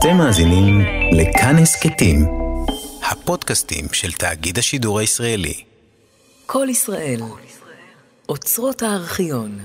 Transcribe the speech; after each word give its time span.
אתם 0.00 0.16
מאזינים 0.16 0.80
לכאן 1.12 1.56
הסכתים, 1.62 2.16
הפודקאסטים 3.10 3.84
של 3.92 4.12
תאגיד 4.12 4.58
השידור 4.58 4.98
הישראלי. 4.98 5.64
כל 6.46 6.66
ישראל, 6.70 7.20
אוצרות 8.28 8.82
הארכיון. 8.82 9.58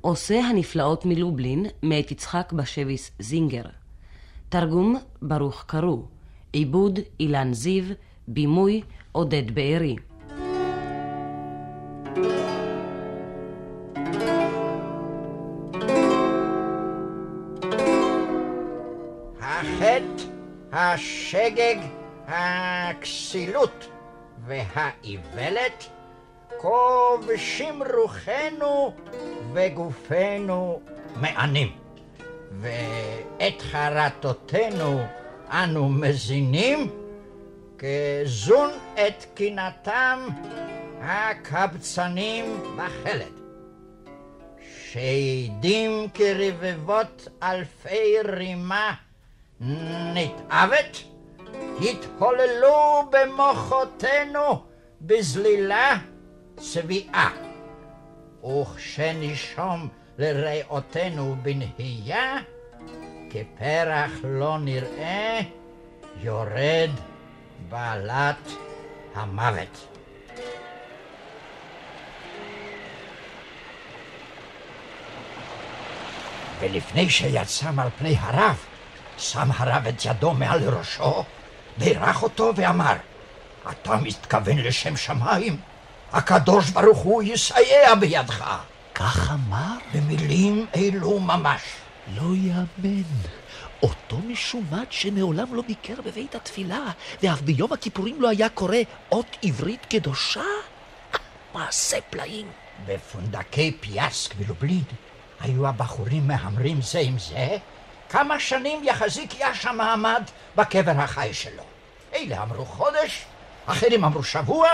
עושה 0.00 0.38
הנפלאות 0.40 1.06
מלובלין, 1.06 1.66
מאת 1.82 2.10
יצחק 2.10 2.52
בשביס 2.52 3.10
זינגר. 3.18 3.64
תרגום 4.48 4.96
ברוך 5.22 5.64
קרו. 5.66 6.04
עיבוד 6.52 6.98
אילן 7.20 7.54
זיו. 7.54 7.84
בימוי 8.28 8.82
עודד 9.12 9.54
בארי. 9.54 9.96
השגג, 21.26 21.76
הכסילות 22.28 23.86
והאיוולת 24.46 25.84
כובשים 26.56 27.82
רוחנו 27.94 28.94
וגופנו 29.52 30.80
מענים. 31.16 31.72
ואת 32.60 33.62
חרטותינו 33.62 35.00
אנו 35.50 35.88
מזינים 35.88 36.90
כזון 37.78 38.70
את 38.94 39.24
קנאתם 39.34 40.28
הקבצנים 41.00 42.62
בחלד. 42.76 43.32
שעדים 44.92 46.08
כרבבות 46.14 47.28
אלפי 47.42 48.14
רימה 48.24 48.94
נתעוות, 50.14 51.15
התהוללו 51.80 53.10
במוחותינו 53.10 54.62
בזלילה 55.00 55.96
צביעה. 56.56 57.30
וכשנשום 58.44 59.88
לריאותינו 60.18 61.36
בנהייה, 61.42 62.36
כפרח 63.30 64.12
לא 64.24 64.58
נראה, 64.58 65.40
יורד 66.20 66.90
בעלת 67.68 68.48
המוות. 69.14 69.86
ולפני 76.60 77.10
שיצא 77.10 77.70
על 77.78 77.88
פני 77.98 78.16
הרב, 78.20 78.64
שם 79.18 79.48
הרב 79.56 79.86
את 79.86 80.04
ידו 80.04 80.34
מעל 80.34 80.68
ראשו, 80.68 81.24
בירך 81.78 82.22
אותו 82.22 82.52
ואמר, 82.56 82.94
אתה 83.70 83.96
מתכוון 83.96 84.58
לשם 84.58 84.96
שמיים? 84.96 85.56
הקדוש 86.12 86.70
ברוך 86.70 86.98
הוא 86.98 87.22
יסייע 87.22 87.94
בידך. 87.94 88.56
כך 88.94 89.30
אמר? 89.30 89.76
במילים 89.94 90.66
אלו 90.76 91.20
ממש. 91.20 91.62
לא 92.16 92.36
יאמן. 92.36 93.02
אותו 93.82 94.18
משומד 94.18 94.84
שמעולם 94.90 95.54
לא 95.54 95.62
ביקר 95.66 95.94
בבית 96.04 96.34
התפילה, 96.34 96.84
ואף 97.22 97.40
ביום 97.40 97.72
הכיפורים 97.72 98.22
לא 98.22 98.28
היה 98.28 98.48
קורא 98.48 98.76
אות 99.12 99.36
עברית 99.42 99.86
קדושה? 99.86 100.42
מעשה 101.54 101.96
פלאים. 102.10 102.46
בפונדקי 102.86 103.76
פיאסק 103.80 104.34
בלובלין 104.34 104.82
היו 105.40 105.66
הבחורים 105.66 106.28
מהמרים 106.28 106.82
זה 106.82 106.98
עם 106.98 107.18
זה 107.18 107.56
כמה 108.10 108.40
שנים 108.40 108.84
יחזיק 108.84 109.40
יאש 109.40 109.66
המעמד 109.66 110.22
בקבר 110.56 110.92
החי 110.96 111.34
שלו. 111.34 111.62
אלה 112.14 112.42
אמרו 112.42 112.64
חודש, 112.64 113.24
אחרים 113.66 114.04
אמרו 114.04 114.22
שבוע, 114.24 114.68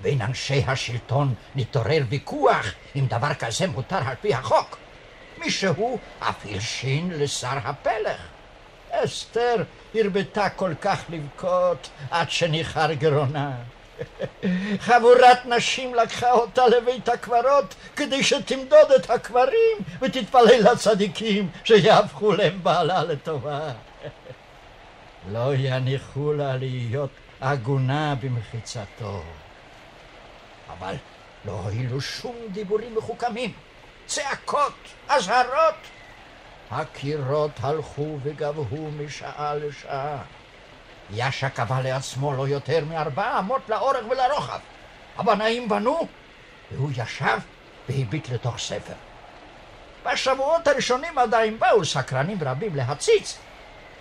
בין 0.00 0.22
אנשי 0.22 0.62
השלטון 0.66 1.34
נתעורר 1.54 2.02
ויכוח 2.08 2.66
אם 2.96 3.06
דבר 3.06 3.34
כזה 3.34 3.66
מותר 3.66 4.08
על 4.08 4.14
פי 4.20 4.34
החוק. 4.34 4.78
מישהו 5.38 5.98
אף 6.20 6.46
הלשין 6.46 7.10
לשר 7.10 7.58
הפלך. 7.64 8.20
אסתר 8.90 9.64
הרבתה 9.94 10.48
כל 10.50 10.74
כך 10.80 11.04
לבכות 11.08 11.90
עד 12.10 12.30
שניחר 12.30 12.92
גרונה. 12.92 13.52
חבורת 14.78 15.46
נשים 15.46 15.94
לקחה 15.94 16.32
אותה 16.32 16.66
לבית 16.66 17.08
הקברות 17.08 17.74
כדי 17.96 18.22
שתמדוד 18.24 18.92
את 18.96 19.10
הקברים 19.10 19.78
ותתפלל 20.02 20.72
לצדיקים 20.72 21.50
שיהפכו 21.64 22.32
להם 22.32 22.62
בעלה 22.62 23.04
לטובה. 23.04 23.72
לא 25.32 25.54
יניחו 25.54 26.32
לה 26.32 26.56
להיות 26.56 27.10
עגונה 27.40 28.14
במחיצתו. 28.20 29.22
אבל 30.78 30.94
לא 31.44 31.52
הועילו 31.52 32.00
שום 32.00 32.36
דיבורים 32.52 32.94
מחוכמים, 32.94 33.52
צעקות, 34.06 34.74
אזהרות. 35.08 35.74
הקירות 36.70 37.50
הלכו 37.60 38.18
וגבהו 38.22 38.90
משעה 38.90 39.54
לשעה. 39.54 40.22
יאשה 41.10 41.48
קבע 41.48 41.80
לעצמו 41.80 42.32
לא 42.32 42.48
יותר 42.48 42.84
מארבע 42.84 43.38
אמות 43.38 43.62
לאורך 43.68 44.06
ולרוחב. 44.10 44.58
הבנאים 45.16 45.68
בנו, 45.68 46.06
והוא 46.72 46.90
ישב 46.96 47.38
והביט 47.88 48.28
לתוך 48.28 48.58
ספר. 48.58 48.94
בשבועות 50.04 50.68
הראשונים 50.68 51.18
עדיין 51.18 51.58
באו 51.58 51.84
סקרנים 51.84 52.38
רבים 52.40 52.76
להציץ, 52.76 53.38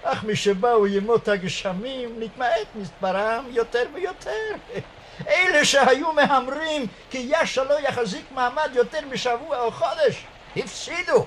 אך 0.04 0.24
משבאו 0.24 0.88
ימות 0.88 1.28
הגשמים 1.28 2.20
נתמעט 2.20 2.68
מספרם 2.76 3.46
יותר 3.50 3.84
ויותר. 3.94 4.52
אלה 5.28 5.66
שהיו 5.66 6.14
מהמרים 6.14 6.86
כי 7.10 7.18
יאשה 7.18 7.64
לא 7.64 7.80
יחזיק 7.80 8.26
מעמד 8.32 8.70
יותר 8.74 9.00
משבוע 9.12 9.60
או 9.60 9.72
חודש, 9.72 10.26
הפסידו. 10.56 11.26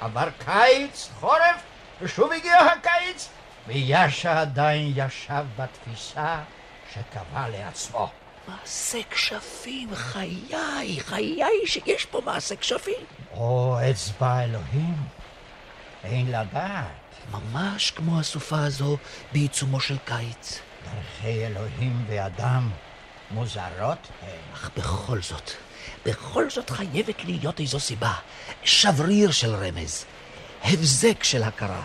עבר 0.00 0.28
קיץ, 0.44 1.08
חורף, 1.20 1.62
ושוב 2.00 2.32
הגיע 2.32 2.58
הקיץ, 2.58 3.28
ויאשה 3.68 4.40
עדיין 4.40 4.92
ישב 4.96 5.44
בתפיסה 5.56 6.40
שקבע 6.94 7.48
לעצמו. 7.48 8.10
מעשה 8.48 8.98
כשפים, 9.10 9.94
חיי, 9.94 11.00
חיי 11.00 11.66
שיש 11.66 12.04
פה 12.04 12.20
מעשה 12.24 12.56
כשפים. 12.56 13.04
או 13.34 13.76
אצבע 13.90 14.44
אלוהים, 14.44 14.96
אין 16.04 16.26
לדעת. 16.26 16.86
ממש 17.30 17.90
כמו 17.90 18.20
הסופה 18.20 18.58
הזו 18.58 18.96
בעיצומו 19.32 19.80
של 19.80 19.96
קיץ. 20.04 20.60
דרכי 20.84 21.46
אלוהים 21.46 22.04
ואדם 22.08 22.70
מוזרות 23.30 24.08
הן. 24.22 24.28
אך 24.54 24.70
בכל 24.76 25.20
זאת, 25.22 25.50
בכל 26.06 26.50
זאת 26.50 26.70
חייבת 26.70 27.24
להיות 27.24 27.60
איזו 27.60 27.80
סיבה. 27.80 28.12
שבריר 28.64 29.30
של 29.30 29.54
רמז, 29.54 30.04
הבזק 30.64 31.24
של 31.24 31.42
הכרה. 31.42 31.82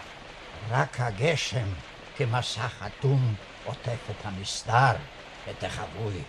רק 0.71 0.99
הגשם 0.99 1.67
כמסך 2.17 2.83
אטום 2.87 3.33
עוטף 3.65 4.09
את 4.09 4.25
המסדר, 4.25 4.95
את 5.49 5.63
החבוי. 5.63 6.21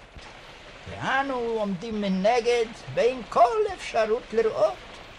ואנו 0.91 1.35
עומדים 1.35 2.01
מנגד 2.01 2.67
בין 2.95 3.23
כל 3.29 3.59
אפשרות 3.75 4.23
לראות, 4.33 4.75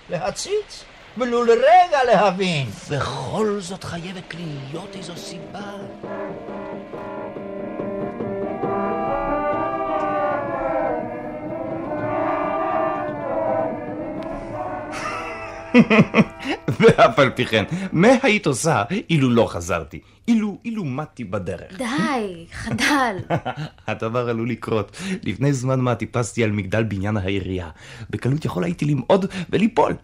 להציץ, 0.10 0.84
ולו 1.18 1.46
לרגע 1.46 2.04
להבין. 2.06 2.68
בכל 2.90 3.58
זאת 3.60 3.84
חייבת 3.84 4.34
להיות 4.34 4.96
איזו 4.96 5.18
סיבה. 5.18 5.72
ואף 16.80 17.20
על 17.20 17.30
פי 17.30 17.46
כן, 17.46 17.64
מה 17.92 18.08
היית 18.24 18.46
עושה 18.46 18.84
אילו 19.10 19.30
לא 19.30 19.48
חזרתי? 19.48 20.00
אילו, 20.28 20.58
אילו 20.66 20.86
מתי 20.86 21.24
בדרך. 21.24 21.78
די, 21.78 22.46
חדל. 22.52 23.16
הדבר 23.88 24.30
עלול 24.30 24.50
לקרות. 24.50 24.98
לפני 25.24 25.54
זמן 25.54 25.80
מה 25.80 25.96
טיפסתי 25.96 26.44
על 26.44 26.52
מגדל 26.52 26.84
בניין 26.84 27.18
העירייה. 27.18 27.70
בקלות 28.10 28.46
יכול 28.46 28.64
הייתי 28.64 28.86
למעוד 28.86 29.26
וליפול. 29.50 29.96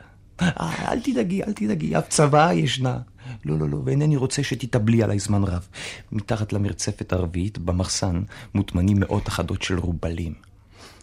אל 0.41 0.99
תדאגי, 1.03 1.43
אל 1.43 1.53
תדאגי, 1.53 1.97
אף 1.97 2.07
צוואה 2.09 2.53
ישנה. 2.53 2.97
לא, 3.45 3.59
לא, 3.59 3.69
לא, 3.69 3.77
ואינני 3.85 4.15
רוצה 4.15 4.43
שתתאבלי 4.43 5.03
עליי 5.03 5.19
זמן 5.19 5.43
רב. 5.43 5.67
מתחת 6.11 6.53
למרצפת 6.53 7.13
הרביעית, 7.13 7.57
במחסן, 7.57 8.21
מוטמנים 8.55 8.97
מאות 8.99 9.27
אחדות 9.27 9.61
של 9.61 9.77
רובלים. 9.79 10.50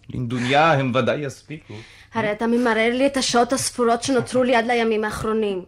לנדוניה 0.08 0.72
הם 0.72 0.92
ודאי 0.94 1.18
יספיקו. 1.18 1.74
הרי 2.14 2.32
אתה 2.32 2.46
ממרר 2.46 2.90
לי 2.94 3.06
את 3.06 3.16
השעות 3.16 3.52
הספורות 3.52 4.02
שנותרו 4.02 4.42
לי 4.42 4.56
עד 4.56 4.64
לימים 4.64 5.04
האחרונים. 5.04 5.64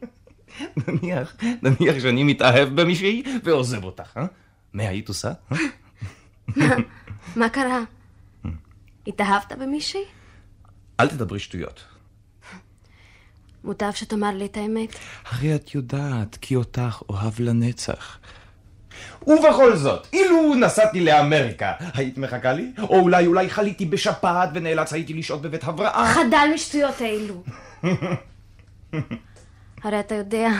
נניח, 0.86 1.36
נניח 1.62 1.98
שאני 2.02 2.24
מתאהב 2.24 2.80
במישהי 2.80 3.22
ועוזב 3.44 3.84
אותך, 3.84 4.16
אה? 4.16 4.26
מה 4.72 4.82
היית 4.82 5.08
עושה? 5.08 5.32
מה 7.36 7.48
קרה? 7.48 7.80
התאהבת 9.06 9.52
במישהי? 9.52 10.04
אל 11.00 11.08
תדברי 11.08 11.38
שטויות. 11.38 11.84
מוטב 13.64 13.90
שתאמר 13.94 14.30
לי 14.30 14.46
את 14.46 14.56
האמת. 14.56 14.94
הרי 15.30 15.54
את 15.54 15.74
יודעת 15.74 16.38
כי 16.40 16.56
אותך 16.56 17.02
אוהב 17.08 17.40
לנצח. 17.40 18.18
ובכל 19.26 19.76
זאת, 19.76 20.06
אילו 20.12 20.54
נסעתי 20.54 21.00
לאמריקה, 21.00 21.72
היית 21.94 22.18
מחכה 22.18 22.52
לי? 22.52 22.72
או 22.78 23.00
אולי 23.00 23.26
אולי 23.26 23.50
חליתי 23.50 23.86
בשפעת 23.86 24.50
ונאלץ 24.54 24.92
הייתי 24.92 25.14
לשהות 25.14 25.42
בבית 25.42 25.64
הבראה? 25.64 26.06
חדל 26.14 26.48
משטויות 26.54 26.94
האלו. 27.00 27.42
הרי 29.82 30.00
אתה 30.00 30.14
יודע 30.14 30.50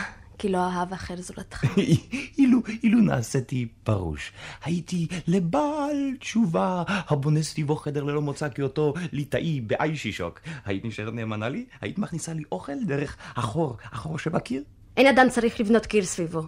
כי 0.41 0.49
לא 0.49 0.59
אהב 0.59 0.93
אחר 0.93 1.15
זולתך. 1.17 1.65
אילו, 2.39 2.59
אילו 2.83 2.99
נעשיתי 3.01 3.69
פרוש, 3.85 4.33
הייתי 4.65 5.07
לבעל 5.27 6.17
תשובה, 6.21 6.83
הבונה 6.89 7.43
סביבו 7.43 7.77
חדר 7.77 8.03
ללא 8.05 8.23
מוצא 8.23 8.49
כאותו 8.55 8.95
ליטאי 9.13 9.61
באיישישוק. 9.61 10.41
היית 10.65 10.85
נשארת 10.85 11.15
נאמנה 11.15 11.49
לי? 11.49 11.65
היית 11.81 11.99
מכניסה 11.99 12.33
לי 12.33 12.43
אוכל 12.53 12.85
דרך 12.87 13.17
החור, 13.37 13.77
החור 13.93 14.19
שבקיר? 14.19 14.63
אין 14.97 15.07
אדם 15.07 15.27
צריך 15.31 15.61
לבנות 15.61 15.87
קיר 15.87 16.05
סביבו. 16.05 16.43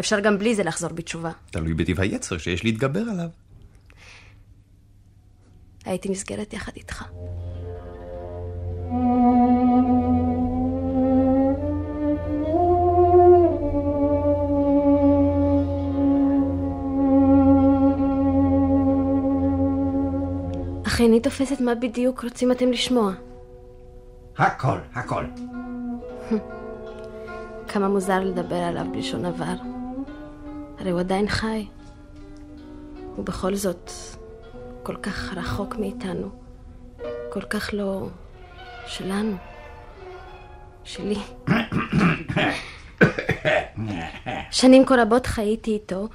אפשר 0.00 0.20
גם 0.20 0.38
בלי 0.38 0.54
זה 0.54 0.62
לחזור 0.62 0.90
בתשובה. 0.90 1.30
תלוי 1.50 1.74
בטיב 1.74 2.00
היצר 2.00 2.38
שיש 2.38 2.64
להתגבר 2.64 3.00
עליו. 3.00 3.28
הייתי 5.84 6.08
נסגרת 6.08 6.52
יחד 6.52 6.72
איתך. 6.76 7.04
אך 20.86 21.00
איני 21.00 21.20
תופסת 21.20 21.60
מה 21.60 21.74
בדיוק 21.74 22.24
רוצים 22.24 22.52
אתם 22.52 22.70
לשמוע. 22.70 23.12
הכל, 24.36 24.78
הכל. 24.94 25.24
כמה 27.68 27.88
מוזר 27.88 28.20
לדבר 28.20 28.56
עליו 28.56 28.86
בלשון 28.92 29.24
עבר. 29.24 29.54
הרי 30.78 30.90
הוא 30.90 31.00
עדיין 31.00 31.28
חי. 31.28 31.66
ובכל 33.18 33.54
זאת, 33.54 33.90
כל 34.82 34.96
כך 34.96 35.32
רחוק 35.36 35.76
מאיתנו. 35.76 36.30
כל 37.30 37.42
כך 37.42 37.70
לא 37.72 38.08
שלנו. 38.86 39.36
שלי. 40.84 41.16
שנים 44.50 44.86
כה 44.86 45.02
רבות 45.02 45.26
חייתי 45.26 45.70
איתו, 45.70 46.08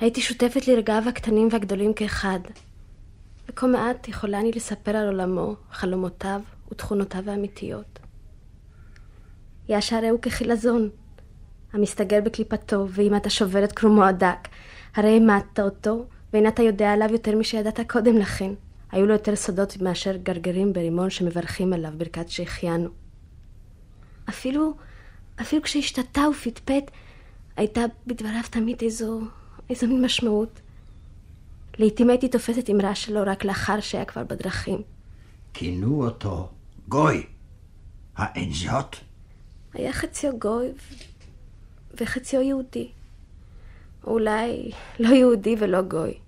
הייתי 0.00 0.20
שותפת 0.20 0.68
לרגעיו 0.68 1.08
הקטנים 1.08 1.48
והגדולים 1.52 1.94
כאחד. 1.94 2.40
וכה 3.48 3.66
מעט 3.66 4.08
יכולה 4.08 4.40
אני 4.40 4.50
לספר 4.52 4.96
על 4.96 5.06
עולמו, 5.06 5.54
חלומותיו 5.72 6.40
ותכונותיו 6.72 7.30
האמיתיות. 7.30 7.98
הרי 9.70 10.08
הוא 10.08 10.20
כחילזון, 10.20 10.88
המסתגר 11.72 12.20
בקליפתו, 12.24 12.86
ואם 12.90 13.16
אתה 13.16 13.30
שובר 13.30 13.64
את 13.64 13.72
קרומו 13.72 14.04
הדק, 14.04 14.48
הרי 14.94 15.08
העמדת 15.08 15.60
אותו, 15.60 16.04
ואין 16.32 16.48
אתה 16.48 16.62
יודע 16.62 16.92
עליו 16.92 17.08
יותר 17.12 17.36
משידעת 17.36 17.80
קודם 17.90 18.16
לכן. 18.16 18.52
היו 18.92 19.06
לו 19.06 19.12
יותר 19.12 19.36
סודות 19.36 19.76
מאשר 19.82 20.16
גרגרים 20.16 20.72
ברימון 20.72 21.10
שמברכים 21.10 21.72
עליו 21.72 21.92
ברכת 21.96 22.28
שהחיינו. 22.28 22.88
אפילו, 24.28 24.74
אפילו 25.40 25.62
כשהשתתה 25.62 26.20
ופטפט, 26.30 26.90
הייתה 27.56 27.80
בדבריו 28.06 28.42
תמיד 28.50 28.82
איזו, 28.82 29.20
איזו 29.70 29.86
מין 29.86 30.04
משמעות. 30.04 30.60
לעתים 31.78 32.10
הייתי 32.10 32.28
תופסת 32.28 32.70
אמרה 32.70 32.94
שלו 32.94 33.20
רק 33.26 33.44
לאחר 33.44 33.80
שהיה 33.80 34.04
כבר 34.04 34.24
בדרכים. 34.24 34.82
כינו 35.54 36.04
אותו 36.04 36.48
גוי. 36.88 37.26
האין 38.16 38.52
זאת? 38.52 38.96
היה 39.74 39.92
חציו 39.92 40.38
גוי. 40.38 40.72
וחציו 42.00 42.40
יהודי. 42.40 42.90
אולי 44.04 44.70
לא 45.00 45.08
יהודי 45.08 45.56
ולא 45.58 45.82
גוי. 45.82 46.18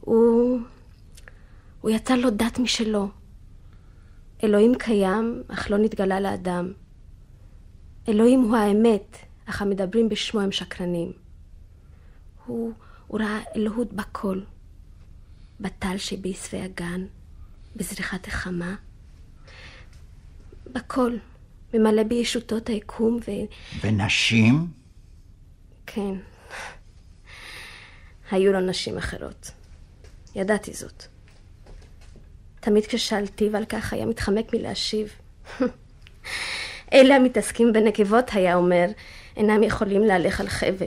הוא... 0.00 0.60
הוא 1.80 1.90
יצר 1.90 2.16
לו 2.16 2.30
דת 2.30 2.58
משלו. 2.58 3.08
אלוהים 4.44 4.72
קיים, 4.78 5.42
אך 5.48 5.70
לא 5.70 5.78
נתגלה 5.78 6.20
לאדם. 6.20 6.72
אלוהים 8.08 8.40
הוא 8.40 8.56
האמת, 8.56 9.16
אך 9.46 9.62
המדברים 9.62 10.08
בשמו 10.08 10.40
הם 10.40 10.52
שקרנים. 10.52 11.12
הוא, 12.46 12.72
הוא 13.06 13.20
ראה 13.20 13.40
אלוהות 13.56 13.92
בכל. 13.92 14.40
בטל 15.60 15.96
שבעשבי 15.96 16.60
הגן, 16.60 17.06
בזריחת 17.76 18.26
החמה. 18.26 18.74
בכל. 20.66 21.16
ממלא 21.74 22.02
בישוטות 22.02 22.68
היקום 22.68 23.18
ו... 23.28 23.30
ונשים? 23.80 24.66
כן. 25.86 26.14
היו 28.30 28.52
לו 28.52 28.60
נשים 28.60 28.98
אחרות. 28.98 29.50
ידעתי 30.34 30.72
זאת. 30.72 31.04
תמיד 32.60 32.86
כששאלתיו 32.86 33.56
על 33.56 33.64
כך 33.64 33.92
היה 33.92 34.06
מתחמק 34.06 34.54
מלהשיב. 34.54 35.12
אלה 36.92 37.16
המתעסקים 37.16 37.72
בנקבות, 37.72 38.24
היה 38.32 38.54
אומר, 38.54 38.86
אינם 39.36 39.62
יכולים 39.62 40.02
להלך 40.02 40.40
על 40.40 40.48
חבל. 40.48 40.86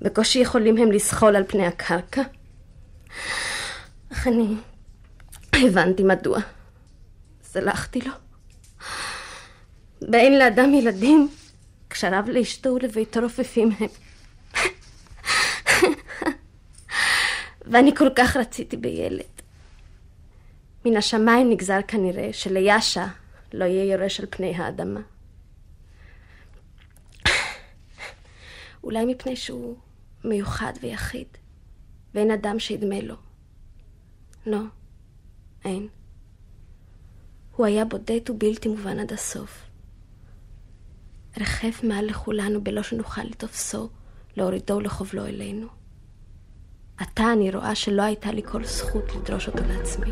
בקושי 0.00 0.38
יכולים 0.38 0.76
הם 0.76 0.92
לזחול 0.92 1.36
על 1.36 1.44
פני 1.48 1.66
הקרקע. 1.66 2.22
אך 4.12 4.26
אני 4.26 4.54
הבנתי 5.52 6.02
מדוע. 6.02 6.38
סלחתי 7.42 8.00
לו. 8.00 8.12
באין 10.08 10.38
לאדם 10.38 10.74
ילדים, 10.74 11.28
קשריו 11.88 12.24
לאשתו 12.28 12.68
ולביתו 12.68 13.20
רופפים 13.20 13.70
הם. 13.78 13.88
ואני 17.70 17.96
כל 17.96 18.08
כך 18.16 18.36
רציתי 18.36 18.76
בילד. 18.76 19.22
מן 20.84 20.96
השמיים 20.96 21.50
נגזר 21.50 21.78
כנראה 21.88 22.32
שליאשה 22.32 23.06
לא 23.52 23.64
יהיה 23.64 23.92
יורש 23.92 24.20
על 24.20 24.26
פני 24.30 24.54
האדמה. 24.54 25.00
אולי 28.84 29.04
מפני 29.04 29.36
שהוא 29.36 29.76
מיוחד 30.24 30.72
ויחיד, 30.80 31.26
ואין 32.14 32.30
אדם 32.30 32.58
שידמה 32.58 33.00
לו. 33.00 33.16
לא, 34.46 34.60
אין. 35.64 35.88
הוא 37.56 37.66
היה 37.66 37.84
בודד 37.84 38.30
ובלתי 38.30 38.68
מובן 38.68 38.98
עד 38.98 39.12
הסוף. 39.12 39.65
ריחף 41.38 41.80
מעל 41.84 42.06
לכולנו 42.06 42.64
בלא 42.64 42.82
שנוכל 42.82 43.22
לתופסו, 43.22 43.88
להורידו 44.36 44.74
ולחובלו 44.74 45.26
אלינו. 45.26 45.66
עתה 46.98 47.32
אני 47.32 47.50
רואה 47.50 47.74
שלא 47.74 48.02
הייתה 48.02 48.32
לי 48.32 48.42
כל 48.42 48.64
זכות 48.64 49.14
לדרוש 49.16 49.48
אותו 49.48 49.62
לעצמי. 49.68 50.10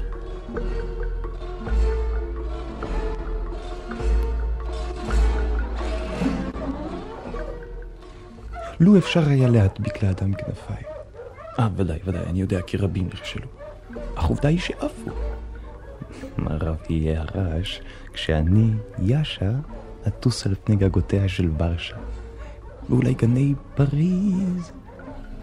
לו 8.80 8.98
אפשר 8.98 9.28
היה 9.28 9.48
להדביק 9.48 10.02
לאדם 10.02 10.34
כנפיים. 10.34 10.86
אה, 11.58 11.68
ודאי, 11.76 11.98
ודאי, 12.04 12.22
אני 12.26 12.40
יודע 12.40 12.62
כי 12.62 12.76
רבים 12.76 13.08
נכשלו. 13.12 13.46
אך 14.14 14.24
עובדה 14.24 14.48
היא 14.48 14.58
שעפו. 14.58 15.10
מה 16.36 16.56
רב 16.60 16.76
יהיה 16.88 17.20
הרעש 17.20 17.80
כשאני, 18.12 18.70
יאשה, 18.98 19.50
אטוס 20.08 20.46
על 20.46 20.54
פני 20.64 20.76
גגותיה 20.76 21.28
של 21.28 21.50
ורשה. 21.58 21.96
ואולי 22.88 23.14
גני 23.14 23.54
פריז, 23.74 24.72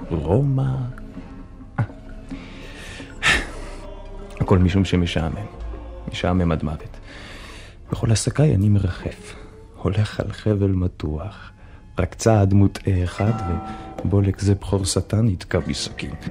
רומא. 0.10 0.76
אה. 1.80 1.84
הכל 4.40 4.58
משום 4.58 4.86
שמשעמם. 4.86 5.46
משעמם 6.12 6.52
עד 6.52 6.64
מוות. 6.64 6.98
בכל 7.92 8.12
עסקיי 8.12 8.56
אני 8.56 8.70
מרחף. 8.70 9.36
הולך 9.76 10.20
על 10.20 10.32
חבל 10.32 10.72
מתוח. 10.72 11.52
רק 12.00 12.14
צעד 12.14 12.54
מוטעה 12.54 13.04
אחד, 13.04 13.32
ובולק 14.06 14.40
זה 14.40 14.56
בכור 14.56 14.86
שטן 14.86 15.28
יתקע 15.28 15.60
בי 15.60 15.74
סכין. 15.74 16.12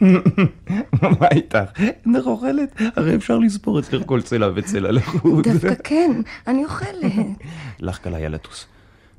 מה 1.20 1.28
איתך? 1.34 1.80
איך 2.16 2.26
אוכלת? 2.26 2.80
הרי 2.96 3.14
אפשר 3.14 3.38
לספור 3.38 3.78
אצלך 3.80 4.02
כל 4.06 4.22
צלע 4.22 4.48
וצלע 4.54 4.92
לחוד. 4.92 5.48
דווקא 5.48 5.74
כן, 5.84 6.10
אני 6.46 6.64
אוכלת. 6.64 7.12
לך 7.80 7.98
קל 7.98 8.14
היה 8.14 8.28
לטוס. 8.28 8.66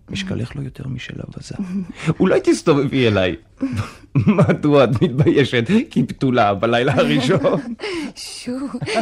משקלך 0.10 0.56
לא 0.56 0.62
יותר 0.62 0.88
משל 0.88 1.14
אבזה. 1.28 1.56
אולי 2.20 2.40
תסתובבי 2.44 3.08
אליי. 3.08 3.36
מדוע 4.16 4.84
את 4.84 5.02
מתביישת? 5.02 5.64
כי 5.90 6.04
בתולה 6.04 6.54
בלילה 6.54 6.94
הראשון. 6.94 7.74
שו, 8.16 8.52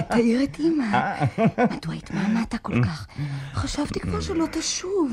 תעיר 0.09 0.43
את 0.43 0.57
אמא. 0.59 1.15
מדוע 1.57 1.93
התמהמת 1.93 2.55
כל 2.61 2.83
כך? 2.83 3.07
חשבתי 3.53 3.99
כבר 3.99 4.21
שלא 4.21 4.45
תשוב. 4.51 5.11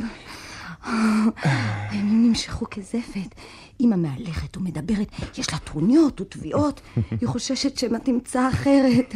הימים 1.91 2.29
נמשכו 2.29 2.67
כזפת. 2.71 3.35
אמא 3.81 3.97
מהלכת 3.97 4.57
ומדברת, 4.57 5.09
יש 5.39 5.53
לה 5.53 5.59
טרוניות 5.59 6.21
ותביעות, 6.21 6.81
היא 7.11 7.29
חוששת 7.29 7.79
שמא 7.79 7.99
תמצא 7.99 8.49
אחרת. 8.49 9.15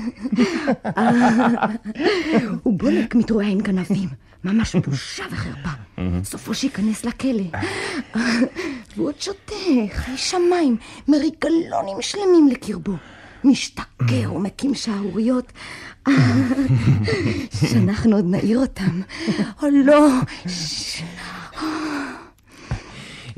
ובולק 2.66 3.14
מתרועע 3.14 3.46
עם 3.46 3.60
גנבים, 3.60 4.08
ממש 4.44 4.76
בושה 4.76 5.24
וחרפה. 5.30 6.00
סופו 6.24 6.54
שייכנס 6.54 7.04
לכלא. 7.04 7.44
והוא 8.96 9.06
עוד 9.06 9.20
שותה, 9.20 9.54
חי 9.92 10.16
שמיים, 10.16 10.76
מריק 11.08 11.44
גלונים 11.44 11.96
שלמים 12.02 12.48
לקרבו. 12.50 12.92
משתכר 13.44 14.32
ומקים 14.34 14.74
שערוריות. 14.74 15.52
שאנחנו 17.70 18.16
עוד 18.16 18.24
נעיר 18.28 18.58
אותם. 18.58 19.00
או 19.62 19.68
לא. 19.84 20.08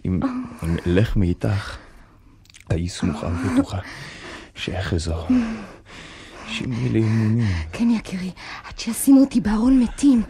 אם 0.07 0.21
אלך 0.87 1.17
מאיתך, 1.17 1.77
תהי 2.69 2.89
סמוכה 2.89 3.27
ובטוחה 3.27 3.79
שאחזור. 4.55 5.27
שמעי 6.49 6.89
לאימונים, 6.89 7.47
כן, 7.73 7.91
יקירי, 7.91 8.31
עד 8.69 8.79
שישימו 8.79 9.21
אותי 9.21 9.41
בארון 9.41 9.81
מתים. 9.81 10.23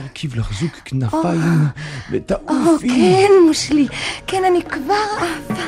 ארכיב 0.00 0.36
לך 0.36 0.52
זוג 0.60 0.70
כנפיים 0.84 1.60
או, 1.60 2.10
ותעופי. 2.10 2.88
כן, 2.88 3.30
מושלי. 3.46 3.88
כן, 4.26 4.42
אני 4.44 4.62
כבר 4.62 4.94
עפה. 5.18 5.62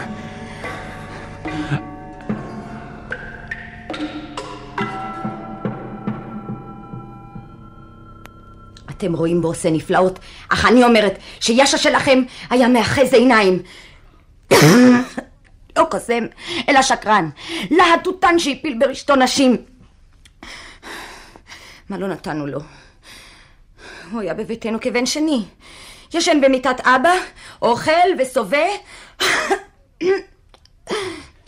אתם 9.00 9.14
רואים 9.14 9.40
בו 9.40 9.48
עושה 9.48 9.70
נפלאות, 9.70 10.18
אך 10.48 10.64
אני 10.64 10.84
אומרת 10.84 11.18
שיאשה 11.40 11.78
שלכם 11.78 12.22
היה 12.50 12.68
מאחז 12.68 13.14
עיניים. 13.14 13.62
לא 15.76 15.84
קוסם, 15.90 16.24
אלא 16.68 16.82
שקרן. 16.82 17.28
להטוטן 17.70 18.38
שהפיל 18.38 18.78
ברשתו 18.78 19.16
נשים. 19.16 19.56
מה 21.88 21.98
לא 21.98 22.08
נתנו 22.08 22.46
לו? 22.46 22.60
הוא 24.10 24.20
היה 24.20 24.34
בביתנו 24.34 24.80
כבן 24.80 25.06
שני. 25.06 25.44
ישן 26.14 26.40
במיטת 26.40 26.80
אבא, 26.80 27.12
אוכל 27.62 28.08
ושובע. 28.18 28.68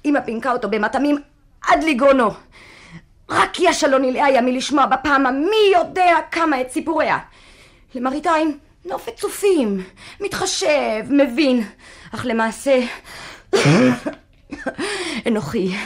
אמא 0.04 0.20
פינקה 0.20 0.52
אותו 0.52 0.70
במטעמים 0.70 1.18
עד 1.68 1.84
לגרונו. 1.84 2.30
רק 3.28 3.60
יאשה 3.60 3.88
לא 3.88 3.98
נלאה 3.98 4.26
היה 4.26 4.40
מלשמוע 4.40 4.86
בפעם 4.86 5.26
המי 5.26 5.72
יודע 5.72 6.16
כמה 6.30 6.60
את 6.60 6.70
סיפוריה. 6.70 7.18
למראית 7.94 8.26
עין, 8.26 8.58
נופת 8.84 9.16
צופים, 9.16 9.84
מתחשב, 10.20 11.04
מבין, 11.10 11.64
אך 12.14 12.26
למעשה... 12.26 12.80
אנוכי, 15.28 15.76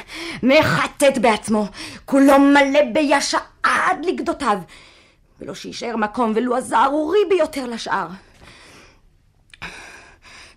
מחטט 0.42 1.18
בעצמו, 1.20 1.66
כולו 2.04 2.38
מלא 2.38 2.80
בישע 2.92 3.38
עד 3.62 4.04
לגדותיו, 4.04 4.58
ולא 5.40 5.54
שיישאר 5.54 5.96
מקום 5.96 6.32
ולו 6.34 6.56
הזערורי 6.56 7.18
ביותר 7.28 7.66
לשאר. 7.66 8.06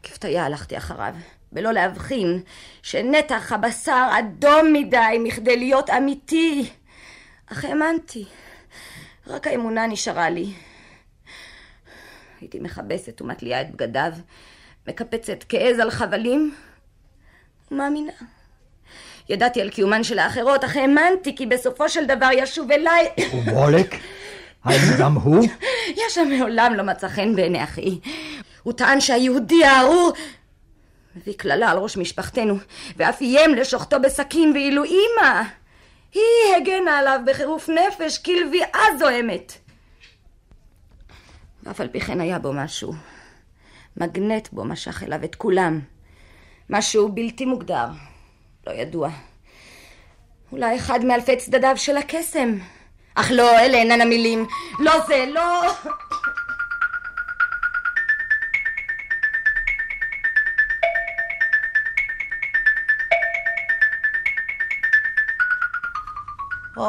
כפתיה 0.04 0.46
הלכתי 0.46 0.78
אחריו, 0.78 1.14
בלא 1.52 1.72
להבחין 1.72 2.42
שנתח 2.84 3.52
הבשר 3.52 4.08
אדום 4.20 4.74
מדי 4.74 5.18
מכדי 5.20 5.58
להיות 5.58 5.90
אמיתי. 5.90 6.70
אך 7.52 7.66
האמנתי, 7.66 8.26
רק 9.28 9.48
האמונה 9.48 9.88
נשארה 9.88 10.30
לי. 10.30 10.54
הייתי 12.42 12.60
מכבסת 12.60 13.22
ומתליעה 13.22 13.62
את 13.62 13.72
בגדיו, 13.72 14.12
מקפצת 14.88 15.44
כעז 15.50 15.80
על 15.80 15.92
חבלים, 15.92 16.56
ומאמינה. 17.72 18.12
ידעתי 19.30 19.62
על 19.62 19.70
קיומן 19.70 20.04
של 20.04 20.20
האחרות, 20.20 20.64
אך 20.64 20.76
האמנתי 20.76 21.36
כי 21.36 21.46
בסופו 21.46 21.90
של 21.90 22.06
דבר 22.06 22.30
ישוב 22.34 22.72
אליי... 22.72 23.08
ובולק? 23.34 23.96
האם 24.64 24.80
גם 25.00 25.16
הוא? 25.16 25.48
ישע 26.08 26.24
מעולם 26.24 26.74
לא 26.74 26.84
מצא 26.84 27.08
חן 27.08 27.36
בעיני 27.36 27.64
אחי. 27.64 28.00
הוא 28.64 28.74
טען 28.74 29.02
שהיהודי 29.02 29.66
הארור 29.66 30.12
מביא 31.16 31.34
קללה 31.38 31.72
על 31.72 31.78
ראש 31.78 31.98
משפחתנו, 31.98 32.56
ואף 32.98 33.22
איים 33.22 33.56
לשוחטו 33.56 34.02
בסכין, 34.02 34.52
ואילו 34.54 34.84
אמא, 34.84 35.42
היא 36.14 36.56
הגנה 36.58 36.98
עליו 36.98 37.20
בחירוף 37.26 37.70
נפש 37.70 38.18
כלביאה 38.18 38.98
זוהמת. 39.00 39.69
ואף 41.70 41.82
על 41.82 41.88
פי 41.88 42.00
כן 42.00 42.22
היה 42.22 42.40
בו 42.40 42.54
משהו. 42.54 42.94
מגנט 43.98 44.48
בו 44.52 44.66
משך 44.66 45.04
אליו 45.04 45.24
את 45.24 45.36
כולם. 45.36 45.80
משהו 46.70 47.10
בלתי 47.10 47.46
מוגדר, 47.46 47.86
לא 48.68 48.72
ידוע. 48.72 49.10
אולי 50.52 50.76
אחד 50.76 51.06
מאלפי 51.06 51.36
צדדיו 51.38 51.78
של 51.78 51.98
הקסם. 51.98 52.58
אך 53.16 53.32
לא, 53.32 53.60
אלה 53.60 53.78
אינן 53.78 54.02
המילים. 54.02 54.48
לא 54.80 54.94
זה, 55.08 55.26
לא... 55.28 55.72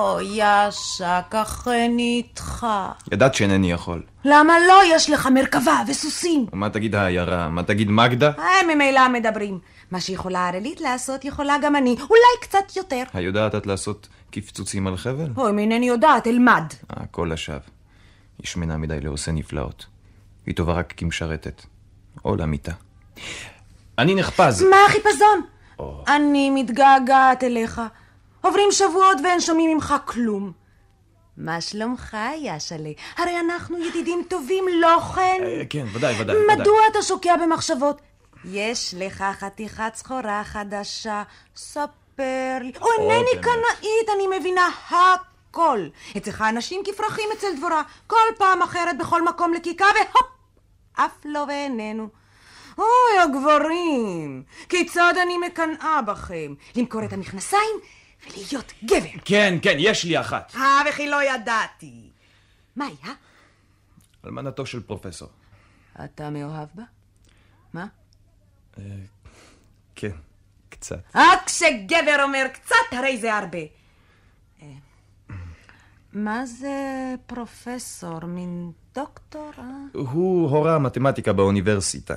או, 0.01 0.21
יאשה, 0.21 1.21
כחני 1.31 2.23
איתך. 2.27 2.67
ידעת 3.13 3.35
שאינני 3.35 3.73
יכול. 3.73 4.03
למה 4.25 4.55
לא? 4.69 4.81
יש 4.95 5.11
לך 5.11 5.27
מרכבה 5.27 5.83
וסוסים. 5.89 6.47
ומה 6.53 6.71
תגיד 6.71 6.95
העיירה? 6.95 7.49
מה 7.49 7.63
תגיד 7.63 7.91
מגדה? 7.91 8.31
הם 8.37 8.69
ממילא 8.69 9.09
מדברים. 9.09 9.59
מה 9.91 10.01
שיכולה 10.01 10.49
הרלית 10.49 10.81
לעשות, 10.81 11.25
יכולה 11.25 11.57
גם 11.63 11.77
אני. 11.77 11.97
אולי 12.11 12.37
קצת 12.41 12.77
יותר. 12.77 13.03
היודעת 13.15 13.55
את 13.55 13.67
לעשות 13.67 14.09
קפצוצים 14.31 14.87
על 14.87 14.97
חבל? 14.97 15.29
אוי, 15.37 15.59
אינני 15.59 15.89
יודעת, 15.89 16.27
אלמד. 16.27 16.65
הכל 16.91 17.31
לשווא. 17.33 17.59
היא 18.39 18.47
שמנה 18.47 18.77
מדי 18.77 19.01
לעושה 19.01 19.33
נפלאות. 19.33 19.87
היא 20.47 20.55
טובה 20.55 20.73
רק 20.73 20.95
כמשרתת. 20.97 21.63
או 22.25 22.37
למיטה. 22.37 22.73
אני 23.99 24.15
נחפז. 24.15 24.63
מה 24.63 24.77
החיפזון? 24.89 25.43
אני 26.09 26.51
מתגעגעת 26.51 27.45
אליך. 27.45 27.81
עוברים 28.41 28.73
שבועות 28.73 29.17
ואין 29.25 29.41
שומעים 29.41 29.71
ממך 29.71 29.95
כלום. 30.05 30.53
מה 31.37 31.61
שלומך, 31.61 32.17
ישלה? 32.37 32.91
הרי 33.17 33.41
אנחנו 33.41 33.79
ידידים 33.79 34.23
טובים, 34.29 34.65
לא 34.73 35.01
כן? 35.15 35.41
אה, 35.43 35.63
כן, 35.71 35.87
ודאי, 35.95 36.21
ודאי. 36.21 36.37
מדוע 36.49 36.81
אתה 36.91 37.03
שוקע 37.03 37.37
במחשבות? 37.37 38.01
יש 38.45 38.95
לך 38.99 39.25
חתיכת 39.33 39.93
סחורה 39.95 40.43
חדשה, 40.45 41.23
ספר 41.57 42.59
לי. 42.61 42.73
או, 42.81 42.89
אינני. 42.99 43.43
קנאית, 43.43 44.09
אני 44.15 44.39
מבינה 44.39 44.69
הכל. 44.91 45.89
אצלך 46.17 46.43
אנשים 46.43 46.83
כפרחים 46.85 47.29
אצל 47.39 47.57
דבורה, 47.57 47.83
כל 48.07 48.17
פעם 48.39 48.63
אחרת 48.63 48.99
בכל 48.99 49.25
מקום 49.25 49.55
לקיקה, 49.55 49.85
והופ! 49.95 50.31
אף 50.93 51.13
לא 51.25 51.45
ואיננו. 51.49 52.09
אוי, 52.79 53.21
הגברים, 53.23 54.43
כיצד 54.69 55.15
אני 55.23 55.39
מקנאה 55.39 56.03
בכם. 56.03 56.55
למכור 56.77 57.05
את 57.05 57.13
המכנסיים 57.13 57.81
ולהיות 58.27 58.73
גבר. 58.85 59.21
כן, 59.25 59.59
כן, 59.63 59.77
יש 59.79 60.05
לי 60.05 60.21
אחת. 60.21 60.53
אה, 60.55 60.83
וכי 60.89 61.09
לא 61.09 61.23
ידעתי. 61.23 62.11
מה 62.77 62.87
היה? 62.87 63.15
אלמנתו 64.25 64.67
של 64.67 64.83
פרופסור. 64.83 65.29
אתה 66.05 66.31
מאוהב 66.31 66.69
בה? 66.75 66.83
מה? 67.73 67.87
כן, 69.95 70.17
קצת. 70.69 71.03
רק 71.15 71.47
כשגבר 71.47 72.17
אומר 72.23 72.47
קצת, 72.53 72.75
הרי 72.93 73.19
זה 73.19 73.35
הרבה. 73.35 73.59
אה, 74.63 74.67
מה 76.13 76.47
זה 76.47 76.75
פרופסור? 77.27 78.25
מין 78.25 78.73
דוקטור? 78.95 79.51
אה? 79.59 79.65
הוא 79.93 80.51
הורה 80.51 80.79
מתמטיקה 80.79 81.33
באוניברסיטה. 81.33 82.15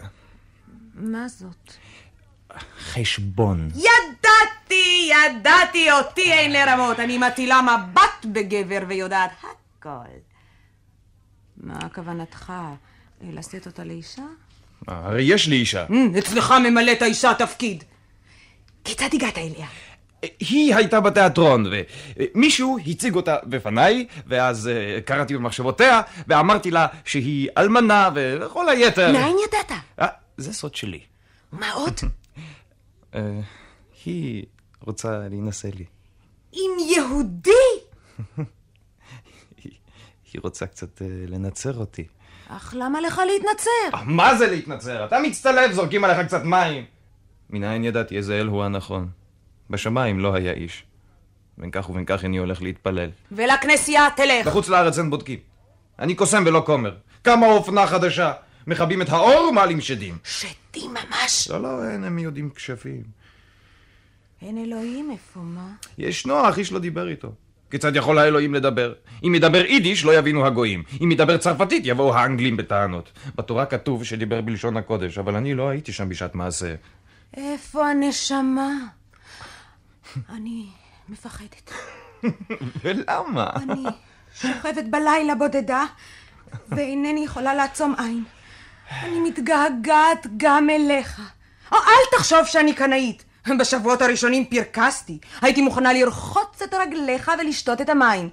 מה 0.93 1.27
זאת? 1.27 1.73
חשבון. 2.79 3.69
ידעתי, 5.09 5.39
ידעתי, 5.39 5.91
אותי 5.91 6.33
אין 6.33 6.51
לרמות. 6.51 6.99
אני 6.99 7.17
מטילה 7.17 7.61
מבט 7.61 8.25
בגבר 8.25 8.79
ויודעת 8.87 9.31
הכל. 9.79 9.89
מה 11.57 11.89
כוונתך? 11.95 12.49
אה, 12.49 12.73
לשאת 13.33 13.65
אותה 13.65 13.83
לאישה? 13.83 14.21
אה, 14.89 14.95
הרי 15.05 15.23
יש 15.23 15.47
לי 15.47 15.55
אישה. 15.55 15.85
"אמ, 15.89 16.11
אצלך 16.17 16.53
ממלאת 16.63 17.01
האישה 17.01 17.33
תפקיד. 17.33 17.83
כיצד 18.83 19.09
הגעת 19.13 19.37
אליה? 19.37 19.67
היא 20.39 20.75
הייתה 20.75 20.99
בתיאטרון, 20.99 21.65
ומישהו 22.35 22.77
הציג 22.87 23.15
אותה 23.15 23.37
בפניי, 23.43 24.07
ואז 24.27 24.67
אה, 24.67 25.01
קראתי 25.01 25.35
במחשבותיה, 25.37 26.01
ואמרתי 26.27 26.71
לה 26.71 26.87
שהיא 27.05 27.49
אלמנה 27.57 28.09
וכל 28.15 28.69
היתר. 28.69 29.11
מאין 29.13 29.35
ידעת? 29.47 29.71
אה, 30.01 30.07
זה 30.37 30.53
סוד 30.53 30.75
שלי. 30.75 30.99
מה 31.51 31.71
עוד? 31.71 31.99
אה, 33.15 33.21
היא 34.05 34.43
רוצה 34.85 35.27
להינשא 35.29 35.67
לי. 35.67 35.85
עם 36.51 36.71
יהודי? 36.95 37.51
היא 40.33 40.41
רוצה 40.43 40.67
קצת 40.67 41.01
אה, 41.01 41.07
לנצר 41.27 41.77
אותי. 41.77 42.07
אך 42.47 42.75
למה 42.77 43.01
לך 43.01 43.21
להתנצר? 43.27 43.97
אה, 43.97 44.03
מה 44.03 44.35
זה 44.35 44.47
להתנצר? 44.47 45.05
אתה 45.05 45.19
מצטלב, 45.19 45.71
זורקים 45.71 46.03
עליך 46.03 46.27
קצת 46.27 46.43
מים. 46.43 46.85
מנין 47.49 47.83
ידעתי 47.83 48.17
איזה 48.17 48.39
אל 48.39 48.47
הוא 48.47 48.63
הנכון? 48.63 49.09
בשמיים 49.69 50.19
לא 50.19 50.35
היה 50.35 50.51
איש. 50.53 50.83
בין 51.57 51.71
כך 51.71 51.89
ובין 51.89 52.05
כך 52.05 52.23
איני 52.23 52.37
הולך 52.37 52.61
להתפלל. 52.61 53.09
ולכנסייה 53.31 54.07
תלך. 54.15 54.47
בחוץ 54.47 54.69
לארץ 54.69 54.97
אין 54.97 55.09
בודקים. 55.09 55.39
אני 55.99 56.15
קוסם 56.15 56.43
ולא 56.45 56.63
כומר. 56.65 56.95
כמה 57.23 57.45
אופנה 57.45 57.87
חדשה. 57.87 58.33
מכבים 58.67 59.01
את 59.01 59.09
האור 59.09 59.47
ומעלים 59.49 59.81
שדים. 59.81 60.17
שדים 60.23 60.91
ממש. 60.93 61.47
לא, 61.49 61.61
לא, 61.61 61.89
אין, 61.89 62.03
הם 62.03 62.19
יודעים 62.19 62.49
כשפים. 62.49 63.22
אין 64.43 64.57
אלוהים, 64.57 65.11
איפה 65.11 65.39
מה? 65.39 65.71
ישנו, 65.97 66.49
אך 66.49 66.57
איש 66.57 66.71
לא 66.71 66.79
דיבר 66.79 67.07
איתו. 67.07 67.31
כיצד 67.71 67.95
יכול 67.95 68.17
האלוהים 68.17 68.53
לדבר? 68.53 68.93
אם 69.23 69.35
ידבר 69.35 69.65
יידיש, 69.65 70.05
לא 70.05 70.17
יבינו 70.17 70.45
הגויים. 70.45 70.83
אם 71.03 71.11
ידבר 71.11 71.37
צרפתית, 71.37 71.83
יבואו 71.85 72.15
האנגלים 72.15 72.57
בטענות. 72.57 73.11
בתורה 73.35 73.65
כתוב 73.65 74.03
שדיבר 74.03 74.41
בלשון 74.41 74.77
הקודש, 74.77 75.17
אבל 75.17 75.35
אני 75.35 75.53
לא 75.53 75.69
הייתי 75.69 75.91
שם 75.91 76.09
בשעת 76.09 76.35
מעשה. 76.35 76.75
איפה 77.37 77.89
הנשמה? 77.89 78.69
אני 80.29 80.65
מפחדת. 81.09 81.71
ולמה? 82.83 83.49
אני 83.55 83.83
שוכבת 84.35 84.85
בלילה 84.89 85.35
בודדה, 85.35 85.85
ואינני 86.69 87.25
יכולה 87.25 87.53
לעצום 87.53 87.95
עין. 87.97 88.23
אני 89.03 89.19
מתגעגעת 89.19 90.27
גם 90.37 90.69
אליך. 90.69 91.21
או 91.71 91.77
אל 91.77 92.17
תחשוב 92.17 92.45
שאני 92.45 92.73
קנאית. 92.73 93.25
בשבועות 93.59 94.01
הראשונים 94.01 94.45
פרקסתי. 94.45 95.17
הייתי 95.41 95.61
מוכנה 95.61 95.93
לרחוץ 95.93 96.61
את 96.61 96.73
רגליך 96.73 97.31
ולשתות 97.39 97.81
את 97.81 97.89
המים. 97.89 98.29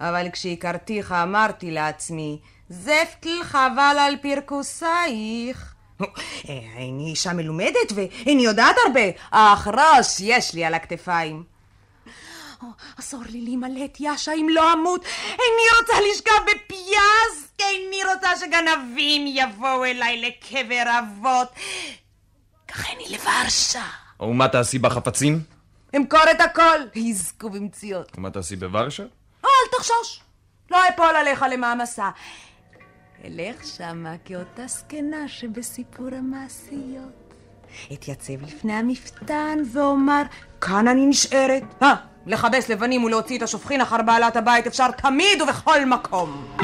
אבל 0.00 0.26
כשהכרתיך 0.32 1.12
אמרתי 1.12 1.70
לעצמי, 1.70 2.38
זפתל 2.68 3.42
חבל 3.42 3.96
על 4.00 4.16
פרקוסייך. 4.22 5.74
איני 6.48 7.10
אישה 7.10 7.32
מלומדת 7.32 7.92
ואיני 7.94 8.44
יודעת 8.44 8.76
הרבה, 8.86 9.00
אך 9.30 9.68
ראש 9.68 10.20
יש 10.20 10.54
לי 10.54 10.64
על 10.64 10.74
הכתפיים. 10.74 11.42
אסור 13.00 13.20
לי 13.28 13.40
להימלא 13.40 13.84
את 13.84 14.00
יאשה 14.00 14.32
אם 14.32 14.48
לא 14.50 14.72
אמות. 14.72 15.04
איני 15.28 15.68
רוצה 15.80 15.92
לשכב 16.10 16.42
בפיאס, 16.44 17.52
איני 17.60 18.00
רוצה 18.14 18.36
שגנבים 18.36 19.26
יבואו 19.26 19.84
אליי 19.84 20.20
לקבר 20.20 20.98
אבות. 20.98 21.48
קחני 22.66 23.04
לוורשה. 23.10 24.07
ומה 24.20 24.48
תעשי 24.48 24.78
בחפצים? 24.78 25.40
אמכור 25.96 26.20
את 26.30 26.40
הכל, 26.40 26.80
יזכו 26.94 27.50
במציאות. 27.50 28.12
ומה 28.18 28.30
תעשי 28.30 28.56
בוורשה? 28.56 29.02
אל 29.44 29.78
תחשוש, 29.78 30.20
לא 30.70 30.78
אפול 30.88 31.16
עליך 31.16 31.44
למעמסה. 31.52 32.10
אלך 33.24 33.66
שמה 33.66 34.14
כאותה 34.24 34.66
זקנה 34.66 35.28
שבסיפור 35.28 36.08
המעשיות. 36.12 37.34
אתייצב 37.92 38.42
לפני 38.42 38.72
המפתן 38.72 39.58
ואומר, 39.72 40.22
כאן 40.60 40.88
אני 40.88 41.06
נשארת. 41.06 41.62
אה, 41.82 41.94
לכבס 42.26 42.68
לבנים 42.68 43.04
ולהוציא 43.04 43.38
את 43.38 43.42
השופכין 43.42 43.80
אחר 43.80 44.02
בעלת 44.02 44.36
הבית 44.36 44.66
אפשר 44.66 44.90
תמיד 44.90 45.42
ובכל 45.42 45.84
מקום. 45.84 46.58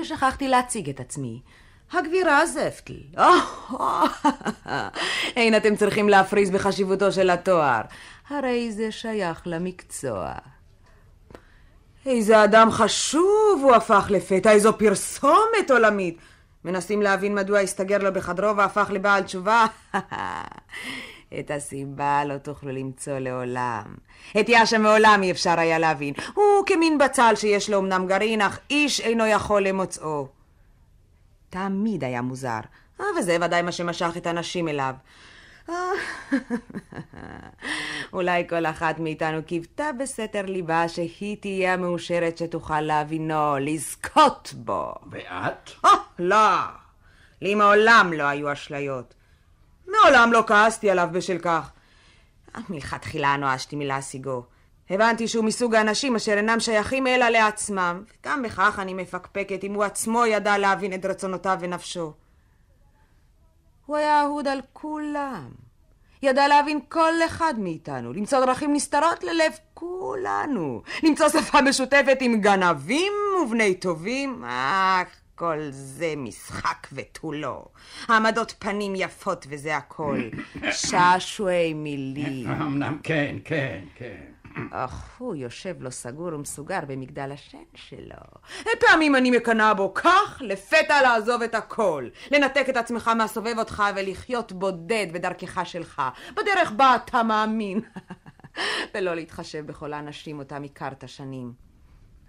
ושכחתי 0.00 0.48
להציג 0.48 0.90
את 0.90 1.00
עצמי. 1.00 1.40
הגבירה 1.92 2.46
זפטל. 2.46 2.94
אין 5.36 5.56
אתם 5.56 5.76
צריכים 5.76 6.08
להפריז 6.08 6.50
בחשיבותו 6.50 7.12
של 7.12 7.30
התואר. 7.30 7.80
הרי 8.28 8.72
זה 8.72 8.92
שייך 8.92 9.42
למקצוע. 9.46 10.32
איזה 12.06 12.44
אדם 12.44 12.70
חשוב 12.70 13.60
הוא 13.62 13.74
הפך 13.74 14.06
לפתע, 14.10 14.50
איזו 14.50 14.78
פרסומת 14.78 15.70
עולמית. 15.70 16.18
מנסים 16.64 17.02
להבין 17.02 17.34
מדוע 17.34 17.58
הסתגר 17.58 17.98
לו 17.98 18.12
בחדרו 18.12 18.56
והפך 18.56 18.90
לבעל 18.90 19.22
תשובה? 19.22 19.66
את 21.38 21.50
הסיבה 21.50 22.24
לא 22.24 22.38
תוכלו 22.38 22.72
למצוא 22.72 23.18
לעולם. 23.18 23.84
את 24.40 24.48
יאשה 24.48 24.78
מעולם 24.78 25.20
אי 25.22 25.30
אפשר 25.30 25.60
היה 25.60 25.78
להבין. 25.78 26.14
הוא 26.34 26.66
כמין 26.66 26.98
בצל 26.98 27.32
שיש 27.36 27.70
לו 27.70 27.78
אמנם 27.78 28.06
גרעין, 28.06 28.40
אך 28.40 28.58
איש 28.70 29.00
אינו 29.00 29.26
יכול 29.26 29.62
למוצאו. 29.62 30.28
תמיד 31.50 32.04
היה 32.04 32.22
מוזר, 32.22 32.60
אה, 33.00 33.06
וזה 33.18 33.36
ודאי 33.40 33.62
מה 33.62 33.72
שמשך 33.72 34.16
את 34.16 34.26
הנשים 34.26 34.68
אליו. 34.68 34.94
אה, 35.68 35.74
אולי 38.12 38.48
כל 38.48 38.66
אחת 38.66 38.98
מאיתנו 38.98 39.42
קיוותה 39.42 39.90
בסתר 39.98 40.46
ליבה 40.46 40.88
שהיא 40.88 41.36
תהיה 41.40 41.74
המאושרת 41.74 42.38
שתוכל 42.38 42.80
להבינו, 42.80 43.58
לזכות 43.60 44.54
בו. 44.56 44.94
ואת? 45.10 45.70
אה, 45.84 45.90
לא. 46.18 46.56
לי 47.42 47.54
מעולם 47.54 48.12
לא 48.16 48.22
היו 48.22 48.52
אשליות. 48.52 49.14
מעולם 49.88 50.32
לא 50.32 50.44
כעסתי 50.46 50.90
עליו 50.90 51.08
בשל 51.12 51.38
כך. 51.38 51.70
מלכתחילה 52.68 53.36
נואשתי 53.36 53.76
מלהשיגו. 53.76 54.42
הבנתי 54.90 55.28
שהוא 55.28 55.44
מסוג 55.44 55.74
האנשים 55.74 56.16
אשר 56.16 56.32
אינם 56.32 56.60
שייכים 56.60 57.06
אלא 57.06 57.28
לעצמם, 57.28 58.02
וגם 58.22 58.42
בכך 58.42 58.78
אני 58.78 58.94
מפקפקת 58.94 59.64
אם 59.64 59.74
הוא 59.74 59.84
עצמו 59.84 60.26
ידע 60.26 60.58
להבין 60.58 60.94
את 60.94 61.04
רצונותיו 61.06 61.58
ונפשו. 61.60 62.12
הוא 63.86 63.96
היה 63.96 64.22
אהוד 64.22 64.48
על 64.48 64.60
כולם. 64.72 65.48
ידע 66.22 66.48
להבין 66.48 66.80
כל 66.88 67.12
אחד 67.26 67.54
מאיתנו, 67.58 68.12
למצוא 68.12 68.40
דרכים 68.40 68.74
נסתרות 68.74 69.24
ללב 69.24 69.52
כולנו, 69.74 70.82
למצוא 71.02 71.28
שפה 71.28 71.60
משותפת 71.60 72.18
עם 72.20 72.40
גנבים 72.40 73.12
ובני 73.42 73.74
טובים. 73.74 74.44
אך, 74.44 75.08
כל 75.38 75.58
זה 75.70 76.14
משחק 76.16 76.88
ותו 76.92 77.32
לא. 77.32 77.64
העמדות 78.08 78.54
פנים 78.58 78.92
יפות 78.96 79.46
וזה 79.48 79.76
הכל. 79.76 80.20
שעשועי 80.70 81.74
מילים. 81.74 82.50
אמנם 82.50 82.98
כן, 83.02 83.36
כן, 83.44 83.84
כן. 83.94 84.24
אך 84.70 85.18
הוא 85.18 85.34
יושב 85.34 85.74
לו 85.82 85.90
סגור 85.90 86.34
ומסוגר 86.34 86.80
במגדל 86.86 87.32
השן 87.32 87.62
שלו. 87.74 88.16
פעמים 88.80 89.16
אני 89.16 89.30
מקנאה 89.30 89.74
בו 89.74 89.94
כך, 89.94 90.38
לפתע 90.40 91.02
לעזוב 91.02 91.42
את 91.42 91.54
הכל. 91.54 92.08
לנתק 92.30 92.66
את 92.68 92.76
עצמך 92.76 93.08
מהסובב 93.08 93.54
אותך 93.58 93.82
ולחיות 93.96 94.52
בודד 94.52 95.06
בדרכך 95.12 95.60
שלך. 95.64 96.02
בדרך 96.32 96.70
בה 96.70 96.96
אתה 96.96 97.22
מאמין. 97.22 97.80
ולא 98.94 99.14
להתחשב 99.14 99.66
בכל 99.66 99.92
האנשים 99.92 100.38
אותם 100.38 100.64
הכרת 100.64 101.08
שנים. 101.08 101.52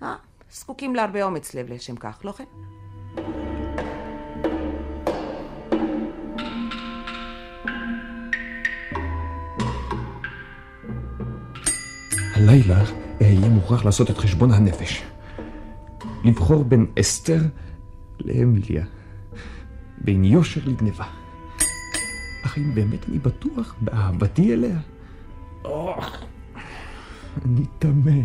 אה, 0.03 0.15
זקוקים 0.51 0.95
להרבה 0.95 1.23
אומץ 1.23 1.53
לב 1.53 1.69
לשם 1.69 1.95
כך, 1.95 2.21
לא 2.23 2.31
כן? 2.31 2.78
הלילה 12.35 12.83
אהיה 13.21 13.49
מוכרח 13.49 13.85
לעשות 13.85 14.09
את 14.09 14.17
חשבון 14.17 14.51
הנפש. 14.51 15.03
לבחור 16.23 16.63
בין 16.63 16.85
אסתר 16.99 17.41
לאמיליה, 18.19 18.85
בין 19.97 20.23
יושר 20.23 20.61
לגניבה. 20.65 21.05
אך 22.45 22.57
אם 22.57 22.75
באמת 22.75 23.09
אני 23.09 23.19
בטוח 23.19 23.75
באהבתי 23.81 24.53
אליה? 24.53 24.77
אוח, 25.65 26.23
אני 27.45 27.65
טמא, 27.79 28.21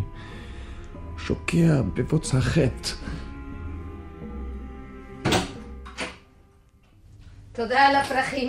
שוקע 1.18 1.82
בבוץ 1.94 2.34
החטא. 2.34 2.88
תודה 7.54 7.80
על 7.80 7.96
הפרחים. 7.96 8.48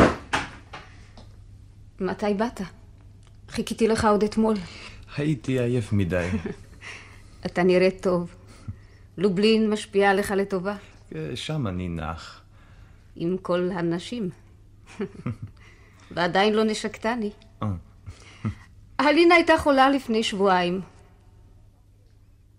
מתי 1.99 2.33
באת? 2.37 2.61
חיכיתי 3.49 3.87
לך 3.87 4.05
עוד 4.05 4.23
אתמול. 4.23 4.55
הייתי 5.17 5.59
עייף 5.59 5.93
מדי. 5.93 6.29
אתה 7.45 7.63
נראה 7.63 7.89
טוב. 8.01 8.35
לובלין 9.17 9.69
משפיעה 9.69 10.11
עליך 10.11 10.31
לטובה. 10.31 10.75
שם 11.35 11.67
אני 11.67 11.87
נח. 11.89 12.41
עם 13.15 13.37
כל 13.41 13.69
הנשים. 13.73 14.29
ועדיין 16.11 16.53
לא 16.53 16.63
נשקתני. 16.63 17.31
הלינה 18.99 19.35
הייתה 19.35 19.57
חולה 19.57 19.89
לפני 19.89 20.23
שבועיים. 20.23 20.81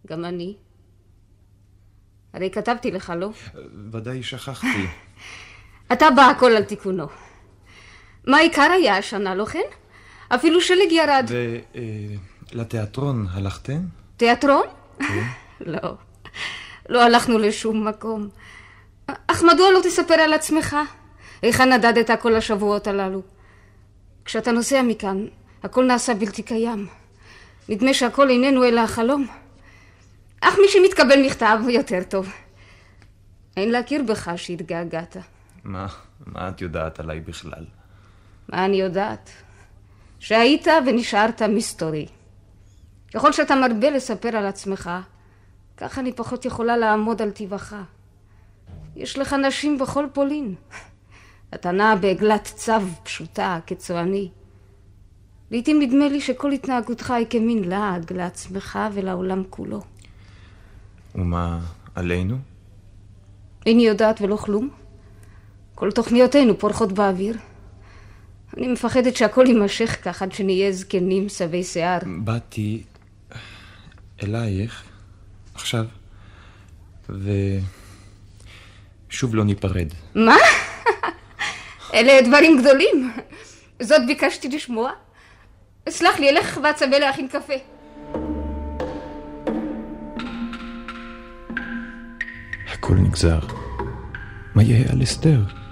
גם 0.07 0.25
אני. 0.25 0.57
הרי 2.33 2.51
כתבתי 2.51 2.91
לך, 2.91 3.13
לא? 3.17 3.31
ודאי 3.93 4.23
שכחתי. 4.23 4.87
אתה 5.93 6.11
בא 6.11 6.23
הכל 6.23 6.51
על 6.57 6.65
תיקונו. 6.65 7.07
מה 8.27 8.37
העיקר 8.37 8.71
היה 8.73 8.97
השנה, 8.97 9.35
לא 9.35 9.45
כן? 9.45 9.69
אפילו 10.29 10.61
שלג 10.61 10.93
ירד. 10.93 11.31
ולתיאטרון 12.53 13.27
הלכתם? 13.33 13.79
תיאטרון? 14.17 14.67
לא. 15.61 15.95
לא 16.89 17.03
הלכנו 17.05 17.39
לשום 17.39 17.89
מקום. 17.89 18.29
אך 19.27 19.43
מדוע 19.43 19.71
לא 19.71 19.81
תספר 19.83 20.15
על 20.15 20.33
עצמך? 20.33 20.77
היכן 21.43 21.73
נדדת 21.73 22.21
כל 22.21 22.35
השבועות 22.35 22.87
הללו? 22.87 23.23
כשאתה 24.25 24.53
נוסע 24.53 24.83
מכאן, 24.83 25.27
הכל 25.63 25.85
נעשה 25.85 26.15
בלתי 26.15 26.43
קיים. 26.43 26.87
נדמה 27.69 27.95
שהכל 27.95 28.31
איננו 28.31 28.65
אלא 28.65 28.81
החלום. 28.81 29.27
אך 30.41 30.59
מי 30.59 30.69
שמתקבל 30.69 31.27
מכתב 31.27 31.59
יותר 31.69 32.03
טוב. 32.09 32.33
אין 33.57 33.71
להכיר 33.71 34.03
בך 34.03 34.31
שהתגעגעת. 34.37 35.17
מה, 35.67 35.87
מה 36.27 36.49
את 36.49 36.61
יודעת 36.61 37.01
עליי 37.01 37.21
בכלל? 37.21 37.65
מה 38.49 38.65
אני 38.65 38.77
יודעת? 38.77 39.31
שהיית 40.19 40.67
ונשארת 40.87 41.43
מסתורי. 41.43 42.07
ככל 43.15 43.33
שאתה 43.33 43.55
מרבה 43.55 43.91
לספר 43.91 44.37
על 44.37 44.47
עצמך, 44.47 44.91
כך 45.77 45.99
אני 45.99 46.13
פחות 46.13 46.45
יכולה 46.45 46.77
לעמוד 46.77 47.23
על 47.23 47.31
טבעך. 47.31 47.75
יש 48.97 49.19
לך 49.19 49.33
נשים 49.33 49.79
בכל 49.79 50.07
פולין. 50.13 50.55
אתה 51.55 51.71
נע 51.71 51.95
בעגלת 51.95 52.45
צו 52.45 52.73
פשוטה, 53.03 53.59
כצועני. 53.67 54.31
לעתים 55.51 55.83
נדמה 55.83 56.09
לי 56.09 56.21
שכל 56.21 56.53
התנהגותך 56.53 57.11
היא 57.11 57.27
כמין 57.31 57.65
לעג 57.65 58.13
לעצמך 58.13 58.79
ולעולם 58.93 59.43
כולו. 59.51 59.81
ומה 61.15 61.61
עלינו? 61.95 62.37
איני 63.67 63.87
יודעת 63.87 64.21
ולא 64.21 64.37
כלום. 64.37 64.69
כל 65.77 65.91
תוכניותינו 65.91 66.59
פורחות 66.59 66.93
באוויר. 66.93 67.37
אני 68.57 68.69
מפחדת 68.69 69.17
שהכל 69.17 69.45
יימשך 69.47 69.97
כך 70.03 70.23
עד 70.23 70.33
שנהיה 70.33 70.73
זקנים 70.73 71.29
שבי 71.29 71.65
שיער. 71.65 71.99
באתי 72.07 72.83
אלייך 74.23 74.83
עכשיו, 75.55 75.85
ושוב 79.09 79.35
לא 79.35 79.45
ניפרד. 79.45 79.89
מה? 80.15 80.37
אלה 81.95 82.23
דברים 82.29 82.59
גדולים. 82.61 83.13
זאת 83.83 84.01
ביקשתי 84.07 84.49
לשמוע. 84.49 84.91
סלח 85.89 86.19
לי, 86.19 86.29
אלך 86.31 86.61
ואצווה 86.63 86.99
להכין 86.99 87.29
קפה. 87.29 87.55
הכל 92.69 92.95
נגזר. 92.95 93.41
מה 94.55 94.63
יהיה 94.63 94.93
על 94.93 95.03
אסתר? 95.03 95.66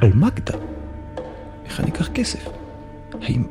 על 0.00 0.12
מגדה? 0.14 0.58
איך 1.64 1.80
אני 1.80 1.90
אקח 1.90 2.08
כסף? 2.08 2.48
האם 3.22 3.42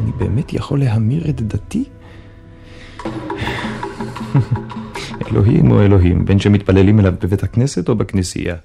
אני 0.00 0.12
באמת 0.18 0.52
יכול 0.52 0.80
להמיר 0.80 1.30
את 1.30 1.40
דתי? 1.40 1.84
אלוהים 5.30 5.70
או 5.70 5.82
אלוהים, 5.82 6.24
בין 6.24 6.38
שמתפללים 6.38 7.00
אליו 7.00 7.12
בבית 7.20 7.42
הכנסת 7.42 7.88
או 7.88 7.94
בכנסייה. 7.94 8.56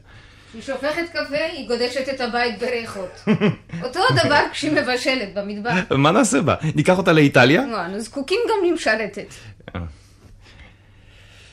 כשהיא 0.50 0.62
שופכת 0.62 1.10
קפה, 1.10 1.38
היא 1.52 1.68
גודשת 1.68 2.10
את 2.16 2.22
הבית 2.22 2.60
בריחות. 2.60 3.24
אותו 3.84 4.00
הדבר 4.10 4.42
כשהיא 4.52 4.72
מבשלת 4.72 5.34
במטבח. 5.36 5.74
מה 5.92 6.12
נעשה 6.12 6.42
בה? 6.42 6.56
ניקח 6.76 6.98
אותה 6.98 7.14
לאיטליה? 7.14 7.66
לא, 7.66 7.86
אנו 7.86 8.00
זקוקים 8.00 8.40
גם 8.50 8.72
למשרתת. 8.72 9.34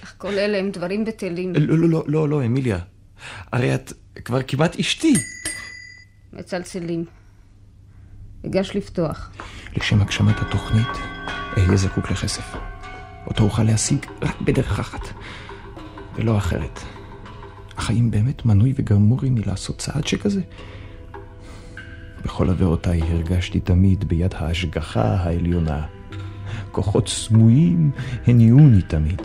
אך 0.04 0.14
כל 0.18 0.32
אלה 0.38 0.58
הם 0.58 0.70
דברים 0.70 1.04
בטלים. 1.04 1.52
לא, 1.54 1.78
לא, 1.78 1.88
לא, 1.88 2.04
לא, 2.06 2.28
לא, 2.28 2.44
אמיליה. 2.44 2.78
הרי 3.52 3.74
את 3.74 3.92
כבר 4.24 4.42
כמעט 4.42 4.78
אשתי. 4.78 5.14
מצלצלים. 6.32 7.04
אגש 8.46 8.76
לפתוח. 8.76 9.30
לשם 9.76 10.00
הגשמת 10.00 10.40
התוכנית, 10.40 10.96
אהיה 11.56 11.76
זקוק 11.76 12.10
לכסף. 12.10 12.56
אותו 13.26 13.44
אוכל 13.44 13.62
להשיג 13.62 14.06
רק 14.22 14.40
בדרך 14.40 14.78
אחת, 14.80 15.00
ולא 16.14 16.38
אחרת. 16.38 16.80
אך 17.76 17.90
האם 17.90 18.10
באמת 18.10 18.46
מנוי 18.46 18.72
וגמורי 18.76 19.30
מלעשות 19.30 19.78
צעד 19.78 20.06
שכזה? 20.06 20.40
בכל 22.24 22.50
עבירותיי 22.50 23.02
הרגשתי 23.02 23.60
תמיד 23.60 24.08
ביד 24.08 24.34
ההשגחה 24.34 25.14
העליונה. 25.14 25.86
כוחות 26.70 27.08
סמויים 27.08 27.90
הניעוני 28.26 28.82
תמיד. 28.82 29.22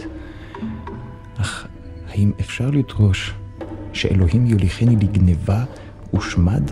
אך 1.37 1.67
האם 2.09 2.31
אפשר 2.39 2.69
לדרוש 2.69 3.33
שאלוהים 3.93 4.45
יוליכני 4.45 4.95
לגניבה 4.95 5.63
ושמד? 6.13 6.71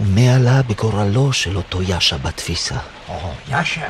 ומה 0.00 0.34
עלה 0.34 0.62
בגורלו 0.62 1.32
של 1.32 1.56
אותו 1.56 1.82
יאשה 1.82 2.18
בתפיסה? 2.18 2.74
או, 3.08 3.30
יאשה, 3.50 3.88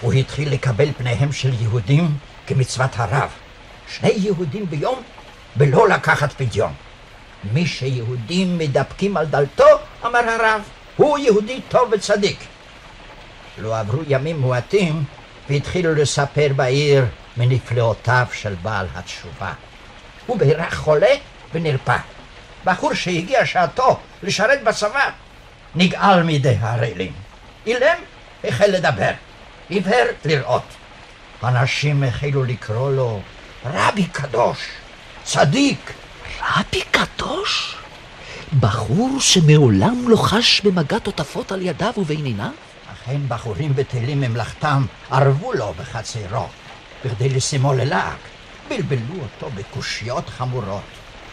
הוא 0.00 0.12
התחיל 0.12 0.52
לקבל 0.52 0.88
פניהם 0.96 1.32
של 1.32 1.50
יהודים 1.60 2.16
כמצוות 2.46 2.90
הרב. 2.94 3.30
שני 3.88 4.12
יהודים 4.16 4.66
ביום 4.70 5.02
ולא 5.56 5.88
לקחת 5.88 6.32
פדיון. 6.32 6.72
מי 7.52 7.66
שיהודים 7.66 8.58
מתדפקים 8.58 9.16
על 9.16 9.26
דלתו, 9.26 9.64
אמר 10.06 10.18
הרב, 10.18 10.62
הוא 10.96 11.18
יהודי 11.18 11.60
טוב 11.68 11.88
וצדיק. 11.92 12.38
לא 13.58 13.78
עברו 13.78 14.02
ימים 14.08 14.40
מועטים 14.40 15.04
והתחילו 15.50 15.94
לספר 15.94 16.48
בעיר 16.56 17.04
מנפלאותיו 17.38 18.26
של 18.32 18.54
בעל 18.62 18.86
התשובה. 18.94 19.52
הוא 20.26 20.38
בירך 20.38 20.74
חולה 20.74 21.14
ונרפא. 21.54 21.96
בחור 22.64 22.94
שהגיע 22.94 23.46
שעתו 23.46 24.00
לשרת 24.22 24.62
בצבא 24.64 25.10
נגעל 25.74 26.22
מידי 26.22 26.56
הרעילים. 26.60 27.12
אילם 27.66 27.98
החל 28.44 28.66
לדבר, 28.66 29.10
עיוור 29.68 30.04
לראות. 30.24 30.62
אנשים 31.44 32.02
החלו 32.02 32.44
לקרוא 32.44 32.90
לו 32.90 33.20
רבי 33.64 34.06
קדוש, 34.06 34.58
צדיק. 35.24 35.92
רבי 36.56 36.82
קדוש? 36.90 37.76
בחור 38.60 39.16
שמעולם 39.20 40.08
לא 40.08 40.16
חש 40.16 40.60
במגע 40.60 40.98
תותפות 40.98 41.52
על 41.52 41.62
ידיו 41.62 41.92
ובין 41.96 42.24
עיניו? 42.24 42.50
אכן 42.92 43.20
בחורים 43.28 43.74
בטלים 43.74 44.20
ממלכתם 44.20 44.86
ערבו 45.10 45.52
לו 45.52 45.74
בחצרו, 45.80 46.46
בכדי 47.04 47.28
לשימו 47.28 47.72
ללעג. 47.74 48.18
בלבלו 48.68 49.22
אותו 49.22 49.50
בקושיות 49.54 50.28
חמורות. 50.28 50.82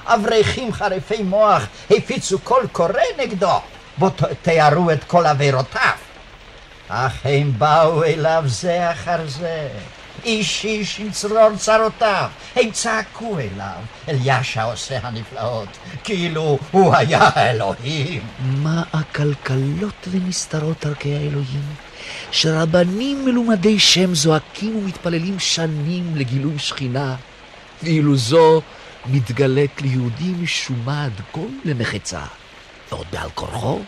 אברכים 0.06 0.73
חריפי 0.73 1.23
מוח 1.23 1.63
הפיצו 1.91 2.39
קול 2.39 2.67
קורא 2.71 3.01
נגדו, 3.17 3.60
בו 3.97 4.10
תיארו 4.41 4.91
את 4.91 5.04
כל 5.04 5.25
עבירותיו. 5.25 5.91
אך 6.88 7.13
הם 7.23 7.51
באו 7.58 8.04
אליו 8.04 8.43
זה 8.45 8.91
אחר 8.91 9.28
זה, 9.28 9.69
איש 10.23 10.65
איש 10.65 10.99
עם 10.99 11.12
צרור 11.12 11.56
צרותיו. 11.58 12.30
הם 12.56 12.71
צעקו 12.71 13.39
אליו, 13.39 13.82
אל 14.10 14.17
יאשה 14.21 14.63
עושה 14.63 14.99
הנפלאות, 15.04 15.69
כאילו 16.04 16.60
הוא 16.71 16.95
היה 16.95 17.30
האלוהים. 17.36 18.21
מה 18.39 18.84
הכלכלות 18.93 20.08
ונסתרות 20.12 20.86
דרכי 20.86 21.15
האלוהים? 21.15 21.85
שרבנים 22.32 23.26
מלומדי 23.26 23.80
שם 23.80 24.15
זועקים 24.15 24.76
ומתפללים 24.76 25.39
שנים 25.39 26.15
לגילוי 26.15 26.60
שכינה, 26.60 27.15
ואילו 27.84 28.15
זו 28.15 28.62
מתגלית 29.06 29.82
ליהודי 29.82 30.34
משום 30.41 30.82
מה 30.86 31.06
עד 31.06 31.22
גול 31.34 31.52
למחצה, 31.65 32.22
ועוד 32.91 33.08
בעל 33.12 33.30
כורחו? 33.36 33.82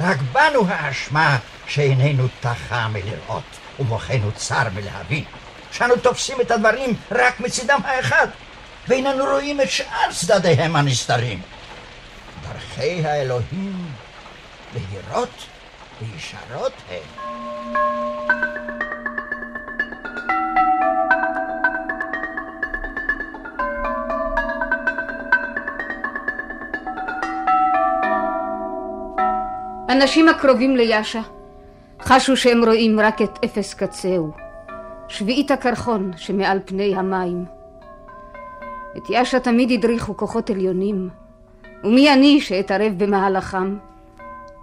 רק 0.00 0.18
בנו 0.32 0.66
האשמה 0.68 1.38
שאיננו 1.66 2.26
תחה 2.40 2.88
מלראות, 2.88 3.42
ומוחנו 3.80 4.32
צר 4.32 4.68
מלהבין. 4.74 5.24
שאנו 5.72 5.96
תופסים 5.96 6.40
את 6.40 6.50
הדברים 6.50 6.94
רק 7.10 7.40
מצידם 7.40 7.80
האחד, 7.84 8.26
ואיננו 8.88 9.24
רואים 9.24 9.60
את 9.60 9.70
שאר 9.70 10.12
צדדיהם 10.12 10.76
הנסתרים. 10.76 11.40
דרכי 12.42 13.06
האלוהים 13.06 13.86
בהירות 14.72 15.44
וישרות 16.00 16.72
הן. 16.88 17.30
אנשים 29.90 30.28
הקרובים 30.28 30.76
ליאשה 30.76 31.20
חשו 32.02 32.36
שהם 32.36 32.64
רואים 32.64 33.00
רק 33.00 33.22
את 33.22 33.38
אפס 33.44 33.74
קצהו, 33.74 34.30
שביעית 35.08 35.50
הקרחון 35.50 36.10
שמעל 36.16 36.58
פני 36.64 36.96
המים. 36.96 37.44
את 38.96 39.10
יאשה 39.10 39.40
תמיד 39.40 39.70
הדריכו 39.70 40.16
כוחות 40.16 40.50
עליונים, 40.50 41.08
ומי 41.84 42.12
אני 42.12 42.40
שאתערב 42.40 42.92
במהלכם? 42.96 43.89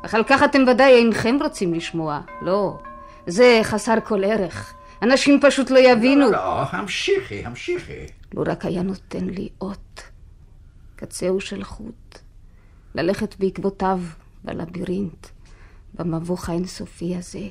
אך 0.08 0.14
על 0.14 0.24
כך 0.28 0.44
אתם 0.44 0.64
ודאי 0.68 0.94
אינכם 0.94 1.38
רוצים 1.42 1.74
לשמוע, 1.74 2.22
לא. 2.42 2.80
זה 3.28 3.60
חסר 3.64 3.96
כל 4.04 4.24
ערך. 4.24 4.74
אנשים 5.02 5.40
פשוט 5.42 5.70
לא 5.70 5.80
יבינו. 5.80 6.26
לא, 6.26 6.32
לא, 6.32 6.38
לא, 6.38 6.64
המשיכי, 6.72 7.46
המשיכי. 7.46 8.06
לו 8.34 8.44
רק 8.46 8.66
היה 8.66 8.82
נותן 8.82 9.26
לי 9.26 9.50
אות, 9.62 10.02
קצהו 10.96 11.42
של 11.42 11.64
חוט, 11.64 12.20
ללכת 12.96 13.36
בעקבותיו 13.40 14.00
בלבירינט, 14.44 15.28
במבוך 15.94 16.50
האינסופי 16.50 17.16
הזה, 17.16 17.48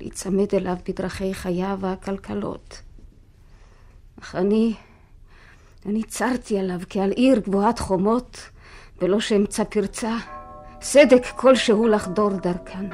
להיצמד 0.00 0.54
אליו 0.54 0.76
בדרכי 0.88 1.34
חייו 1.34 1.78
והכלכלות. 1.80 2.82
אך 4.20 4.34
אני, 4.34 4.74
אני 5.86 6.02
צרתי 6.02 6.58
עליו 6.58 6.80
כעל 6.90 7.10
עיר 7.10 7.38
גבוהת 7.38 7.78
חומות, 7.78 8.40
ולא 9.02 9.20
שאמצא 9.20 9.64
פרצה, 9.64 10.16
סדק 10.82 11.26
כלשהו 11.36 11.88
לחדור 11.88 12.30
דרכן. 12.30 12.86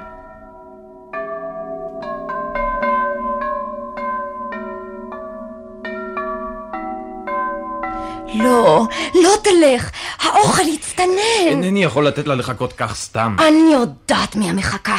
לא, 8.35 8.87
לא 9.15 9.31
תלך, 9.43 9.91
האוכל 10.21 10.69
יצטנן. 10.69 11.09
אינני 11.47 11.85
יכול 11.85 12.07
לתת 12.07 12.27
לה 12.27 12.35
לחכות 12.35 12.73
כך 12.73 12.95
סתם. 12.95 13.37
אני 13.49 13.73
יודעת 13.73 14.37
מי 14.37 14.51
המחכה. 14.51 14.97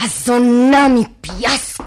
הזונה 0.00 0.86
מפיאסק. 0.88 1.84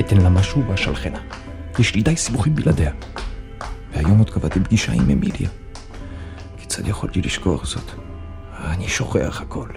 אתן 0.00 0.16
לה 0.20 0.28
משהו 0.28 0.62
ואשלחנה. 0.68 1.18
יש 1.78 1.94
לי 1.94 2.02
די 2.02 2.16
סיבוכים 2.16 2.54
בלעדיה. 2.54 2.90
והיום 3.94 4.18
עוד 4.18 4.30
קבעתי 4.30 4.60
פגישה 4.60 4.92
עם 4.92 5.10
אמיליה. 5.10 5.48
כיצד 6.56 6.88
יכולתי 6.88 7.22
לשכוח 7.22 7.66
זאת? 7.66 7.90
אני 8.58 8.88
שוכח 8.88 9.40
הכל. 9.40 9.68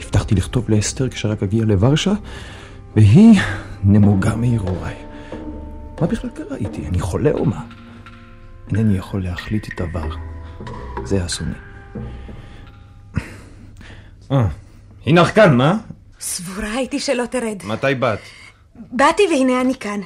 הבטחתי 0.00 0.34
לכתוב 0.34 0.70
לאסתר 0.70 1.08
כשרק 1.08 1.42
אגיע 1.42 1.64
לוורשה, 1.64 2.12
והיא 2.96 3.40
נמוגה 3.84 4.36
מהרהוריי. 4.36 4.96
מה 6.00 6.06
בכלל 6.06 6.30
קרה 6.30 6.56
איתי? 6.56 6.86
אני 6.86 7.00
חולה 7.00 7.30
או 7.30 7.44
מה? 7.44 7.64
אינני 8.68 8.98
יכול 8.98 9.22
להחליט 9.24 9.68
את 9.74 9.80
עבר. 9.80 10.08
זה 11.04 11.26
אסוני. 11.26 11.54
אה, 14.32 14.46
הינך 15.04 15.34
כאן, 15.34 15.56
מה? 15.56 15.76
סבורה 16.20 16.72
הייתי 16.72 17.00
שלא 17.00 17.24
תרד. 17.30 17.58
מתי 17.64 17.94
באת? 17.94 18.18
באתי 18.92 19.22
והנה 19.30 19.60
אני 19.60 19.74
כאן. 19.74 20.00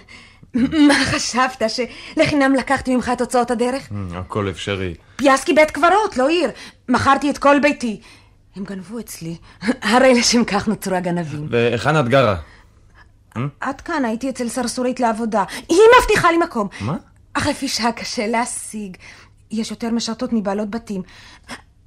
מה 0.55 0.95
חשבת, 1.05 1.63
שלחינם 1.69 2.55
לקחתי 2.55 2.97
ממך 2.97 3.11
את 3.13 3.21
הוצאות 3.21 3.51
הדרך? 3.51 3.89
אה, 3.93 4.19
הכל 4.19 4.51
אפשרי. 4.51 4.95
פיאסקי 5.17 5.53
בית 5.53 5.71
קברות, 5.71 6.17
לא 6.17 6.29
עיר. 6.29 6.51
מכרתי 6.89 7.31
את 7.31 7.39
כל 7.39 7.59
ביתי. 7.59 8.01
הם 8.57 8.65
גנבו 8.65 8.99
אצלי. 8.99 9.37
הרי 9.83 10.15
לשם 10.15 10.45
כך 10.45 10.69
נוצרו 10.69 10.95
הגנבים. 10.95 11.47
והיכן 11.51 12.01
את 12.01 12.09
גרה? 12.09 12.37
עד 13.61 13.81
כאן 13.81 14.05
הייתי 14.05 14.31
אצל 14.31 14.49
סרסורית 14.49 15.01
לעבודה. 15.01 15.45
היא 15.69 15.79
מבטיחה 16.01 16.31
לי 16.31 16.39
מקום. 16.39 16.69
מה? 16.81 16.97
אך 17.35 17.47
לפי 17.47 17.69
שעה 17.69 17.93
קשה 17.93 18.27
להשיג. 18.27 18.97
יש 19.51 19.71
יותר 19.71 19.91
משרתות 19.91 20.33
מבעלות 20.33 20.71
בתים. 20.71 21.03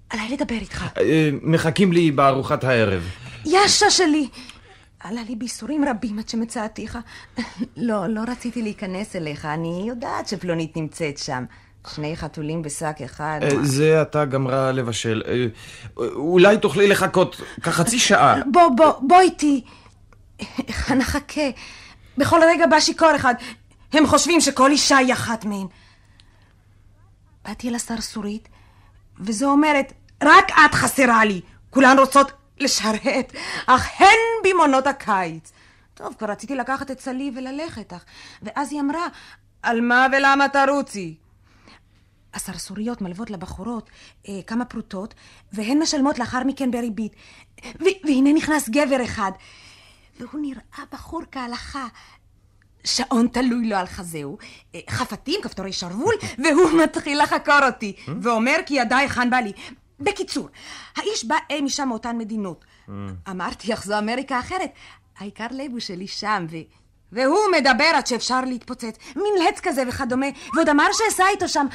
עליי 0.10 0.30
לדבר 0.30 0.56
איתך. 0.56 0.86
אה, 0.98 1.30
מחכים 1.42 1.92
לי 1.94 2.12
בארוחת 2.12 2.64
הערב. 2.64 3.04
יאשה 3.46 3.90
שלי! 3.90 4.28
עלה 5.08 5.22
לי 5.30 5.36
בייסורים 5.36 5.86
רבים 5.90 6.20
עד 6.20 6.30
שמצאתיך. 6.30 6.98
לא, 7.78 8.08
לא 8.08 8.22
רציתי 8.28 8.62
להיכנס 8.62 9.16
אליך, 9.16 9.46
אני 9.46 9.86
יודעת 9.88 10.28
שפלונית 10.28 10.78
נמצאת 10.78 11.18
שם. 11.18 11.46
שני 11.96 12.18
חתולים 12.18 12.62
בשק 12.62 12.96
אחד. 13.06 13.40
אה, 13.44 13.50
זה 13.64 14.02
אתה 14.02 14.26
גמרה 14.26 14.72
לבשל. 14.72 15.24
אה, 15.28 15.46
אולי 16.06 16.58
תוכלי 16.58 16.88
לחכות 16.88 17.42
כחצי 17.64 18.00
שעה. 18.00 18.36
בוא, 18.54 18.70
בוא, 18.78 18.94
בוא 19.02 19.20
איתי. 19.22 19.64
נחכה. 20.98 21.50
בכל 22.18 22.40
רגע 22.44 22.68
בא 22.68 22.80
שיכור 22.80 23.16
אחד. 23.16 23.34
הם 23.94 24.08
חושבים 24.08 24.42
שכל 24.42 24.72
אישה 24.72 24.98
היא 24.98 25.14
אחת 25.14 25.46
מהן. 25.46 25.68
באתי 27.46 27.70
אל 27.70 27.76
הסרסורית, 27.76 28.48
וזו 29.20 29.52
אומרת, 29.52 29.94
רק 30.24 30.52
את 30.66 30.76
חסרה 30.76 31.26
לי. 31.26 31.42
כולן 31.70 32.00
רוצות 32.00 32.32
לשרת, 32.60 33.34
אך 33.66 34.02
הן 34.02 34.18
במעונות 34.44 34.88
הקיץ. 34.88 35.52
טוב, 35.94 36.16
כבר 36.20 36.28
רציתי 36.28 36.56
לקחת 36.56 36.92
את 36.92 37.00
סלי 37.00 37.32
וללכת, 37.36 37.94
אך... 37.94 38.06
ואז 38.42 38.72
היא 38.72 38.82
אמרה, 38.82 39.08
על 39.62 39.82
מה 39.82 40.08
ולמה 40.18 40.46
תרוצי? 40.50 41.16
הסרסוריות 42.34 43.02
מלוות 43.02 43.30
לבחורות 43.30 43.90
אה, 44.28 44.40
כמה 44.48 44.66
פרוטות, 44.66 45.14
והן 45.54 45.80
משלמות 45.80 46.20
לאחר 46.20 46.44
מכן 46.44 46.72
בריבית. 46.72 47.16
ו- 47.82 47.98
והנה 48.04 48.34
נכנס 48.34 48.70
גבר 48.70 49.04
אחד, 49.04 49.32
והוא 50.20 50.42
נראה 50.42 50.86
בחור 50.92 51.22
כהלכה. 51.32 51.88
שעון 52.84 53.28
תלוי 53.28 53.70
לו 53.70 53.76
על 53.76 53.86
חזהו, 53.86 54.38
אה, 54.76 54.80
חפתים, 54.90 55.40
כפתורי 55.44 55.74
שרוול, 55.74 56.16
והוא 56.44 56.82
מתחיל 56.84 57.24
לחקור 57.24 57.60
אותי, 57.66 57.96
ואומר 58.22 58.56
כי 58.66 58.74
ידע 58.74 58.98
היכן 58.98 59.30
בא 59.30 59.38
לי. 59.38 59.52
בקיצור, 60.00 60.50
האיש 60.96 61.26
בא 61.26 61.36
אי 61.50 61.62
משם 61.62 61.88
מאותן 61.88 62.18
מדינות. 62.18 62.66
אמרתי, 63.30 63.74
אך 63.74 63.86
זו 63.86 64.00
אמריקה 64.00 64.40
אחרת. 64.40 64.70
העיקר 65.18 65.48
לבו 65.52 65.82
שלי 65.82 66.08
שם, 66.08 66.46
ו... 66.52 66.56
והוא 67.12 67.40
מדבר 67.58 67.92
עד 67.96 68.08
שאפשר 68.08 68.42
להתפוצץ. 68.42 68.98
מין 69.16 69.48
לץ 69.48 69.60
כזה 69.64 69.84
וכדומה, 69.88 70.26
ועוד 70.56 70.70
אמר 70.70 70.86
שאסע 70.92 71.24
איתו 71.34 71.48
שם. 71.48 71.66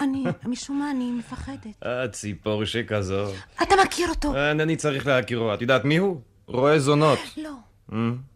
אני, 0.00 0.24
משום 0.44 0.78
מה, 0.78 0.90
אני 0.90 1.10
מפחדת. 1.10 1.82
את 1.82 2.12
ציפור 2.12 2.64
שכזו. 2.64 3.24
אתה 3.62 3.74
מכיר 3.84 4.08
אותו? 4.08 4.36
אינני 4.36 4.76
צריך 4.76 5.06
להכירו. 5.06 5.54
את 5.54 5.62
יודעת 5.62 5.84
מי 5.84 5.96
הוא? 5.96 6.20
רועה 6.46 6.78
זונות. 6.78 7.18
לא. 7.36 7.50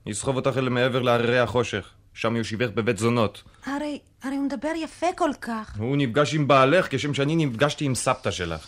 יסחוב 0.07 0.37
אותך 0.37 0.59
אל 0.59 0.69
מעבר 0.69 1.03
להררי 1.03 1.39
החושך. 1.39 1.91
שם 2.15 2.37
יושיבך 2.37 2.69
בבית 2.75 2.99
זונות. 2.99 3.43
הרי, 3.67 3.99
הרי 4.23 4.37
הוא 4.37 4.45
מדבר 4.45 4.73
יפה 4.77 5.07
כל 5.17 5.31
כך. 5.41 5.77
הוא 5.79 5.97
נפגש 5.97 6.35
עם 6.35 6.49
בעלך 6.49 6.87
כשם 6.91 7.15
שאני 7.15 7.47
נפגשתי 7.47 7.85
עם 7.85 7.95
סבתא 7.95 8.31
שלך. 8.31 8.67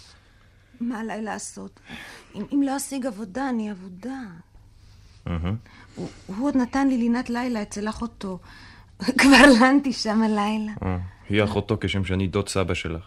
מה 0.80 1.00
עליי 1.00 1.22
לעשות? 1.22 1.80
אם, 2.34 2.44
אם 2.52 2.62
לא 2.62 2.76
אשיג 2.76 3.06
עבודה, 3.06 3.48
אני 3.48 3.72
אבודה. 3.72 4.20
הוא, 5.94 6.08
הוא 6.26 6.46
עוד 6.46 6.56
נתן 6.56 6.88
לי 6.88 6.98
לינת 6.98 7.30
לילה 7.30 7.62
אצל 7.62 7.88
אחותו. 7.88 8.38
כבר 9.20 9.42
לנתי 9.60 9.92
שם 9.92 10.22
הלילה. 10.22 10.98
היא 11.28 11.44
אחותו 11.44 11.76
כשם 11.80 12.04
שאני 12.04 12.26
דוד 12.26 12.48
סבא 12.48 12.74
שלך. 12.74 13.02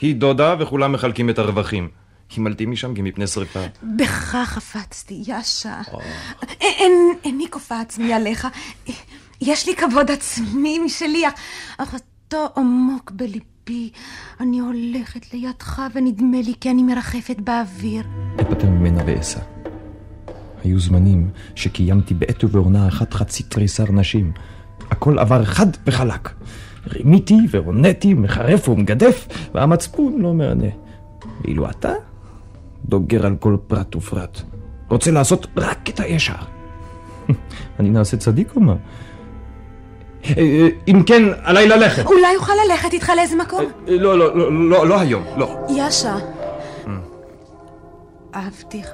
היא 0.00 0.14
דודה 0.14 0.54
וכולם 0.58 0.92
מחלקים 0.92 1.30
את 1.30 1.38
הרווחים. 1.38 1.88
הימלתי 2.36 2.66
משם 2.66 2.94
גם 2.94 3.04
מפני 3.04 3.26
שרפה. 3.26 3.60
בך 3.82 4.36
חפצתי, 4.44 5.22
יאשה. 5.26 5.80
איני 7.24 7.50
כופה 7.50 7.80
עצמי 7.80 8.12
עליך. 8.12 8.48
יש 9.40 9.68
לי 9.68 9.76
כבוד 9.76 10.10
עצמי 10.10 10.78
משלי, 10.78 11.24
אך 11.78 11.94
אותו 11.94 12.48
עמוק 12.56 13.10
בליבי. 13.10 13.53
אני 14.40 14.58
הולכת 14.58 15.34
לידך 15.34 15.82
ונדמה 15.94 16.36
לי 16.44 16.54
כי 16.60 16.70
אני 16.70 16.82
מרחפת 16.82 17.36
באוויר. 17.40 18.04
אפטר 18.40 18.70
ממנה 18.70 19.02
ואסע. 19.06 19.40
היו 20.64 20.80
זמנים 20.80 21.30
שקיימתי 21.54 22.14
בעת 22.14 22.44
ובעונה 22.44 22.88
אחת 22.88 23.14
חצי 23.14 23.42
תריסר 23.42 23.92
נשים. 23.92 24.32
הכל 24.90 25.18
עבר 25.18 25.44
חד 25.44 25.66
וחלק. 25.86 26.30
רימיתי 26.86 27.38
והוניתי, 27.50 28.14
מחרף 28.14 28.68
ומגדף, 28.68 29.28
והמצפון 29.54 30.18
לא 30.18 30.34
מענה. 30.34 30.70
ואילו 31.40 31.70
אתה, 31.70 31.92
דוגר 32.84 33.26
על 33.26 33.36
כל 33.36 33.56
פרט 33.66 33.96
ופרט. 33.96 34.40
רוצה 34.90 35.10
לעשות 35.10 35.46
רק 35.56 35.90
את 35.90 36.00
הישר. 36.00 36.34
אני 37.80 37.90
נעשה 37.90 38.16
צדיק 38.16 38.56
או 38.56 38.60
מה? 38.60 38.74
אם 40.88 41.02
כן, 41.06 41.22
עליי 41.42 41.68
ללכת. 41.68 42.06
אולי 42.06 42.36
אוכל 42.36 42.52
ללכת 42.68 42.92
איתך 42.92 43.12
לאיזה 43.16 43.36
מקום? 43.36 43.64
לא, 43.86 44.18
לא, 44.18 44.36
לא, 44.36 44.52
לא, 44.70 44.86
לא 44.86 45.00
היום, 45.00 45.24
לא. 45.36 45.56
יאשה. 45.68 46.16
אהבתיך. 48.34 48.90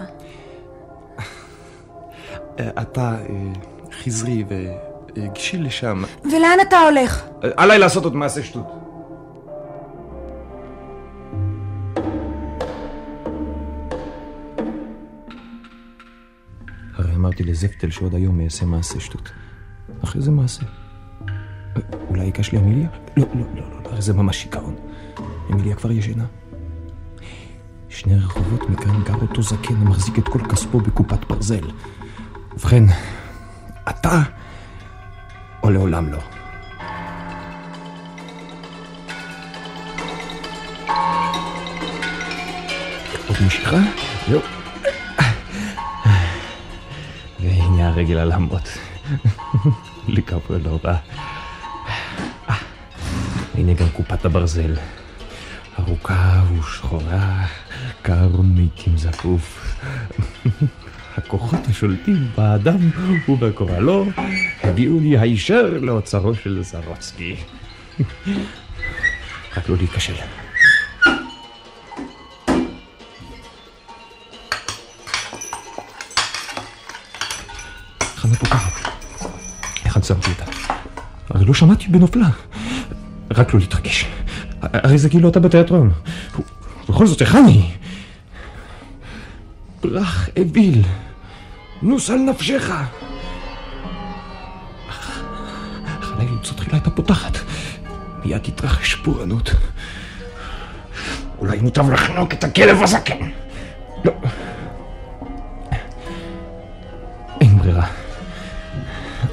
אתה 2.60 3.16
חזרי 4.02 4.44
וגשי 5.16 5.58
לשם. 5.58 6.02
ולאן 6.24 6.56
אתה 6.68 6.78
הולך? 6.80 7.24
עליי 7.56 7.78
לעשות 7.78 8.04
עוד 8.04 8.16
מעשה 8.16 8.42
שטות. 8.42 8.66
הרי 16.96 17.14
אמרתי 17.14 17.42
לזפטל 17.42 17.90
שעוד 17.90 18.14
היום 18.14 18.40
אעשה 18.40 18.66
מעשה 18.66 19.00
שטות. 19.00 19.30
אך 20.04 20.16
איזה 20.16 20.30
מעשה? 20.30 20.62
אולי 22.10 22.24
ייגש 22.24 22.52
לאמיליה? 22.52 22.88
לא, 23.16 23.26
לא, 23.34 23.44
לא, 23.54 23.62
לא, 23.70 23.90
הרי 23.90 24.02
זה 24.02 24.12
ממש 24.12 24.36
שיכרון. 24.36 24.76
אמיליה 25.50 25.76
כבר 25.76 25.92
ישנה. 25.92 26.24
שני 27.88 28.14
רחובות 28.16 28.70
מכאן 28.70 29.02
גר 29.02 29.14
אותו 29.14 29.42
זקן 29.42 29.74
המחזיק 29.74 30.18
את 30.18 30.28
כל 30.28 30.38
כספו 30.38 30.80
בקופת 30.80 31.24
ברזל. 31.24 31.70
ובכן, 32.52 32.84
אתה 33.88 34.22
או 35.62 35.70
לעולם 35.70 36.12
לא. 36.12 36.18
עוד 43.28 43.36
משיכה? 43.46 43.76
זהו. 44.28 44.40
והנה 47.40 47.88
הרגל 47.88 48.18
על 48.18 48.32
המות. 48.32 48.68
לקרפו 50.08 50.54
לא 50.64 50.78
רע. 50.84 50.96
הנה 53.60 53.74
גם 53.74 53.88
קופת 53.88 54.24
הברזל. 54.24 54.74
ארוכה 55.78 56.42
ושחורה, 56.58 57.46
קרון 58.02 58.54
מעיתים 58.54 58.96
זקוף. 58.96 59.76
הכוחות 61.16 61.60
השולטים 61.68 62.28
באדם 62.36 62.78
ובקורלו 63.28 64.06
הביאו 64.62 65.00
לי 65.00 65.18
הישר 65.18 65.78
לאוצרו 65.80 66.34
של 66.34 66.62
זרוצקי. 66.62 67.36
רק 69.56 69.68
לא 69.68 69.76
להיכשל. 69.76 70.14
חנה 78.16 78.34
פותחת. 78.34 78.90
איך 79.84 79.96
עצרתי 79.96 80.30
אותה? 80.30 80.44
הרי 81.30 81.44
לא 81.44 81.54
שמעתי 81.54 81.88
בנופלה. 81.88 82.28
רק 83.30 83.54
לא 83.54 83.60
להתרגש. 83.60 84.06
הרי 84.62 84.98
זה 84.98 85.08
כאילו 85.08 85.28
אתה 85.28 85.40
בתיאטרון. 85.40 85.90
בכל 86.88 87.06
זאת, 87.06 87.20
היכן 87.20 87.44
היא? 87.46 87.70
ברח 89.82 90.28
אוויל, 90.38 90.82
נוס 91.82 92.10
על 92.10 92.18
נפשך. 92.18 92.72
חלי 96.00 96.26
למצוא 96.26 96.56
תחילה 96.56 96.76
את 96.76 96.86
הפותחת. 96.86 97.38
מיד 98.24 98.38
תתרחש 98.38 98.94
פורענות. 98.94 99.50
אולי 101.38 101.58
מוטב 101.58 101.90
לחנוק 101.90 102.34
את 102.34 102.44
הכלב 102.44 102.82
הזקן. 102.82 103.30
לא. 104.04 104.12
אין 107.40 107.58
ברירה. 107.58 107.86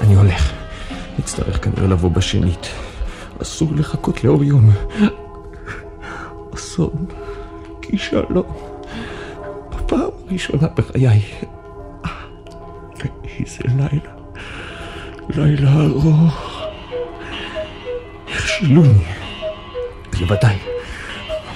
אני 0.00 0.14
הולך. 0.14 0.52
אצטרך 1.18 1.64
כנראה 1.64 1.88
לבוא 1.88 2.10
בשנית. 2.10 2.68
אסור 3.42 3.68
לחכות 3.76 4.24
לאור 4.24 4.44
יום. 4.44 4.70
אסון, 6.54 7.06
כישלון. 7.82 8.46
בפעם 9.70 10.10
הראשונה 10.28 10.68
בחיי. 10.76 11.22
איזה 13.40 13.58
לילה. 13.76 14.12
לילה 15.36 15.84
ארוך. 15.84 16.62
הכשילוני. 18.34 19.04
בוודאי. 20.18 20.56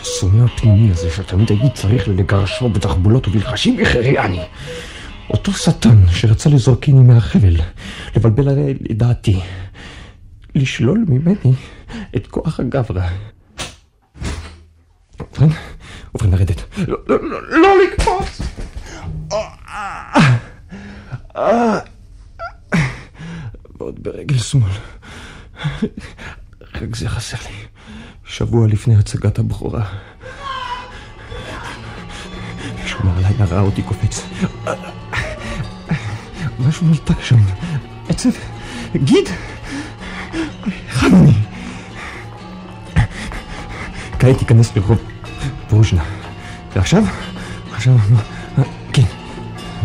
השונא 0.01 0.45
הפנימי 0.45 0.91
הזה 0.91 1.11
שתמיד 1.11 1.51
הייתי 1.51 1.71
צריך 1.75 2.09
לגרשו 2.09 2.69
בתחבולות 2.69 3.29
ובלחשים 3.29 3.77
החריאני. 3.83 4.41
אותו 5.31 5.53
שטן 5.53 6.05
שרצה 6.11 6.51
לזרקיני 6.51 7.01
מהחבל, 7.01 7.57
לבלבל 8.17 8.49
עליה 8.49 8.71
את 8.71 8.77
דעתי, 8.93 9.41
לשלול 10.55 11.05
ממני 11.09 11.53
את 12.17 12.27
כוח 12.27 12.61
הגברא. 12.61 13.03
ובכן, 15.21 15.47
ובכן 16.15 16.31
לרדת. 16.31 16.79
לא, 16.89 16.99
לא, 17.07 17.31
לא, 17.31 17.43
לא 17.61 17.69
לקפוץ! 17.85 18.41
ועוד 23.79 24.03
ברגל 24.03 24.39
שמאל. 24.39 24.71
רק 26.75 26.97
זה 26.97 27.09
חסר 27.09 27.37
לי. 27.51 27.57
שבוע 28.25 28.67
לפני 28.67 28.97
הצגת 28.97 29.39
הבכורה. 29.39 29.85
שומר 32.87 33.13
הלילה 33.17 33.45
ראה 33.45 33.61
אותי 33.61 33.83
קופץ. 33.83 34.23
משהו 36.59 36.87
נלתק 36.87 37.21
שם. 37.21 37.37
עצב? 38.09 38.31
גיד? 38.97 39.29
היכן 40.33 41.15
אני? 41.15 41.33
כעת 44.19 44.39
תיכנס 44.39 44.77
לרחוב 44.77 44.99
פרושנה. 45.69 46.03
ועכשיו? 46.75 47.03
עכשיו, 47.73 47.95
כן, 48.93 49.03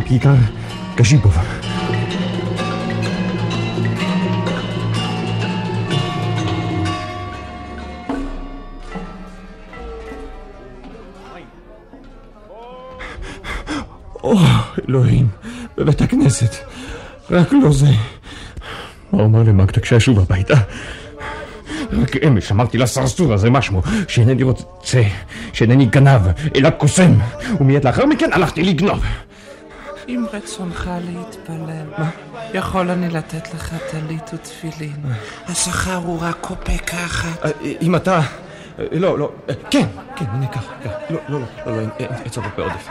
כיכר 0.06 0.36
קשיפוב. 0.96 1.38
אלוהים, 14.90 15.28
בבית 15.78 16.02
הכנסת. 16.02 16.56
רק 17.32 17.54
לא 17.54 17.72
זה. 17.72 17.92
מה 19.12 19.24
אומר 19.24 19.44
למגדה 19.44 19.82
כשישוב 19.82 20.20
הביתה? 20.20 20.56
רק 21.92 22.16
אמש 22.28 22.52
אמרתי 22.52 22.78
לסרסור 22.78 23.34
הזה 23.34 23.50
מה 23.50 23.62
שמו, 23.62 23.82
שאינני 24.08 24.44
רוצה, 24.44 25.02
שאינני 25.54 25.86
גנב, 25.86 26.22
אלא 26.56 26.70
קוסם, 26.70 27.14
ומיד 27.60 27.86
לאחר 27.86 28.06
מכן 28.06 28.34
הלכתי 28.34 28.64
לגנוב. 28.64 29.04
אם 30.10 30.26
רצונך 30.34 30.90
להתפלל, 31.06 31.86
מה? 31.98 32.10
יכול 32.54 32.92
אני 32.92 33.10
לתת 33.10 33.54
לך 33.54 33.76
טלית 33.92 34.34
ותפילין. 34.34 34.96
השכר 35.46 35.96
הוא 35.96 36.22
רק 36.22 36.38
קופקה 36.42 37.06
אחת. 37.06 37.46
אם 37.82 37.96
אתה... 37.96 38.22
לא, 38.92 39.20
לא, 39.20 39.32
כן, 39.72 39.86
כן, 40.16 40.26
הנה 40.30 40.48
ככה, 40.48 40.74
לא, 41.10 41.20
לא, 41.30 41.40
לא, 41.66 41.74
לא, 41.76 41.82
אין 42.00 42.30
צורך 42.30 42.48
בעודף. 42.58 42.88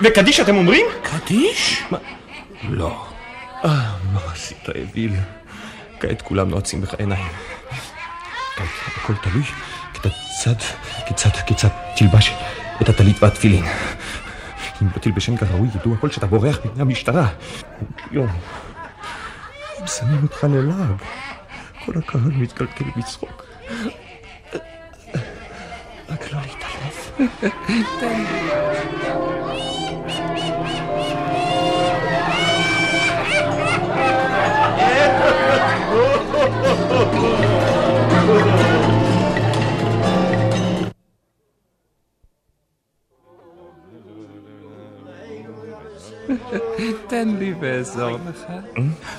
וקדיש 0.00 0.40
אתם 0.40 0.56
אומרים? 0.56 0.86
קדיש? 1.02 1.84
לא. 2.70 3.06
אה, 3.64 3.96
מה 4.12 4.20
עשית, 4.32 4.68
אוויל? 4.68 5.12
כעת 6.00 6.22
כולם 6.22 6.48
נועצים 6.50 6.80
בך 6.80 6.94
עיניים. 6.94 7.32
הכל 8.96 9.14
תלוי 9.22 9.42
כיצד, 9.92 10.54
כיצד, 11.06 11.30
כיצד 11.46 11.68
תלבש 11.96 12.32
את 12.82 12.88
הטלית 12.88 13.22
והתפילין. 13.22 13.64
אם 14.82 14.86
לא 14.86 14.98
תלבשן 15.00 15.36
כראוי, 15.36 15.68
ידעו 15.74 15.94
הכל 15.94 16.10
שאתה 16.10 16.26
בורח 16.26 16.58
מפני 16.64 16.82
המשטרה. 16.82 17.28
יום, 18.10 18.28
הם 19.78 19.86
שמים 19.86 20.22
אותך 20.22 20.44
ללעג. 20.44 21.02
כל 21.84 21.92
הקהל 21.98 22.32
מתקלקל 22.32 22.84
בצחוק. 22.96 23.44
רק 26.08 26.32
לא 26.32 26.38
להתעלף. 26.40 27.10
תן 47.24 47.36
לי. 47.38 47.54
ואעזור 47.60 48.10
לך. 48.10 48.52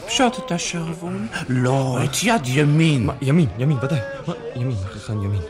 פשוט 0.08 0.40
את 0.46 0.52
השרוול. 0.52 1.18
לא, 1.50 1.98
את 2.04 2.24
יד 2.24 2.42
ימין. 2.46 3.06
מה, 3.06 3.14
ימין, 3.22 3.50
ימין, 3.58 3.78
ודאי. 3.82 4.00
מה, 4.28 4.34
ימין, 4.56 4.78
היכן 4.94 5.14
ימין? 5.14 5.42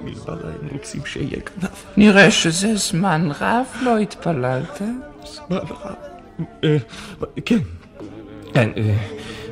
מלבד 0.00 0.44
הם 0.44 0.68
רוצים 0.72 1.06
שיהיה 1.06 1.40
כנף. 1.40 1.84
נראה 1.96 2.30
שזה 2.30 2.76
זמן 2.76 3.28
רב 3.40 3.66
לא 3.82 3.98
התפללת. 3.98 4.82
זמן 5.24 5.56
רב? 5.56 5.94
כן. 7.44 7.58
כן, 8.54 8.70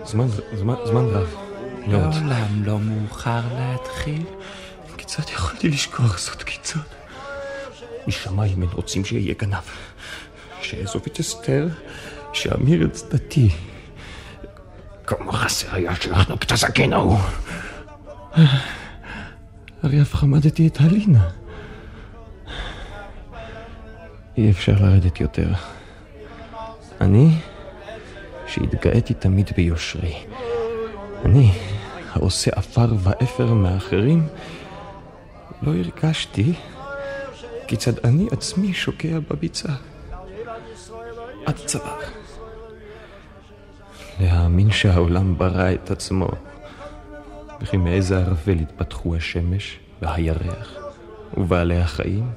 זמן, 0.05 0.27
זמן, 0.55 0.75
זמן 0.85 1.05
רב. 1.05 1.35
לעולם 1.87 2.65
לא 2.65 2.79
מאוחר 2.79 3.41
להתחיל. 3.59 4.23
כיצד 4.97 5.23
יכולתי 5.33 5.69
לשכוח 5.69 6.19
זאת 6.19 6.43
כיצד? 6.43 6.96
משמיים 8.07 8.63
הם 8.63 8.69
רוצים 8.73 9.05
שיהיה 9.05 9.35
גנב. 9.39 9.65
שאעזוב 10.63 11.03
את 11.07 11.21
אסתר, 11.21 11.69
שאמיר 12.33 12.85
את 12.85 12.93
צדתי. 12.93 13.49
כמה 15.07 15.33
חסר 15.33 15.75
היה 15.75 15.95
שלחנו 15.95 16.35
את 16.35 16.53
הזקן 16.53 16.93
ההוא. 16.93 17.19
הרי 19.83 20.03
אף 20.03 20.15
חמדתי 20.15 20.69
את 20.69 20.81
הלינה. 20.81 21.29
אי 24.37 24.51
אפשר 24.51 24.73
לרדת 24.73 25.21
יותר. 25.21 25.49
אני, 27.01 27.29
שהתגאיתי 28.47 29.15
תמיד 29.15 29.51
ביושרי. 29.57 30.15
אני, 31.25 31.51
העושה 32.13 32.51
עפר 32.55 32.95
ואפר 32.99 33.53
מאחרים, 33.53 34.27
לא 35.63 35.71
הרגשתי 35.71 36.53
כיצד 37.69 38.05
אני 38.05 38.29
עצמי 38.31 38.75
שוקע 38.75 39.19
בביצה. 39.31 39.73
עד 41.47 41.57
צוואר. 41.57 42.01
להאמין 44.21 44.71
שהעולם 44.71 45.39
ברא 45.39 45.73
את 45.73 45.91
עצמו, 45.91 46.29
וכי 47.61 47.77
מאיזה 47.77 48.19
ערבל 48.19 48.59
התפתחו 48.59 49.17
השמש 49.17 49.79
והירח 50.03 50.77
ובעלי 51.37 51.81
החיים. 51.81 52.31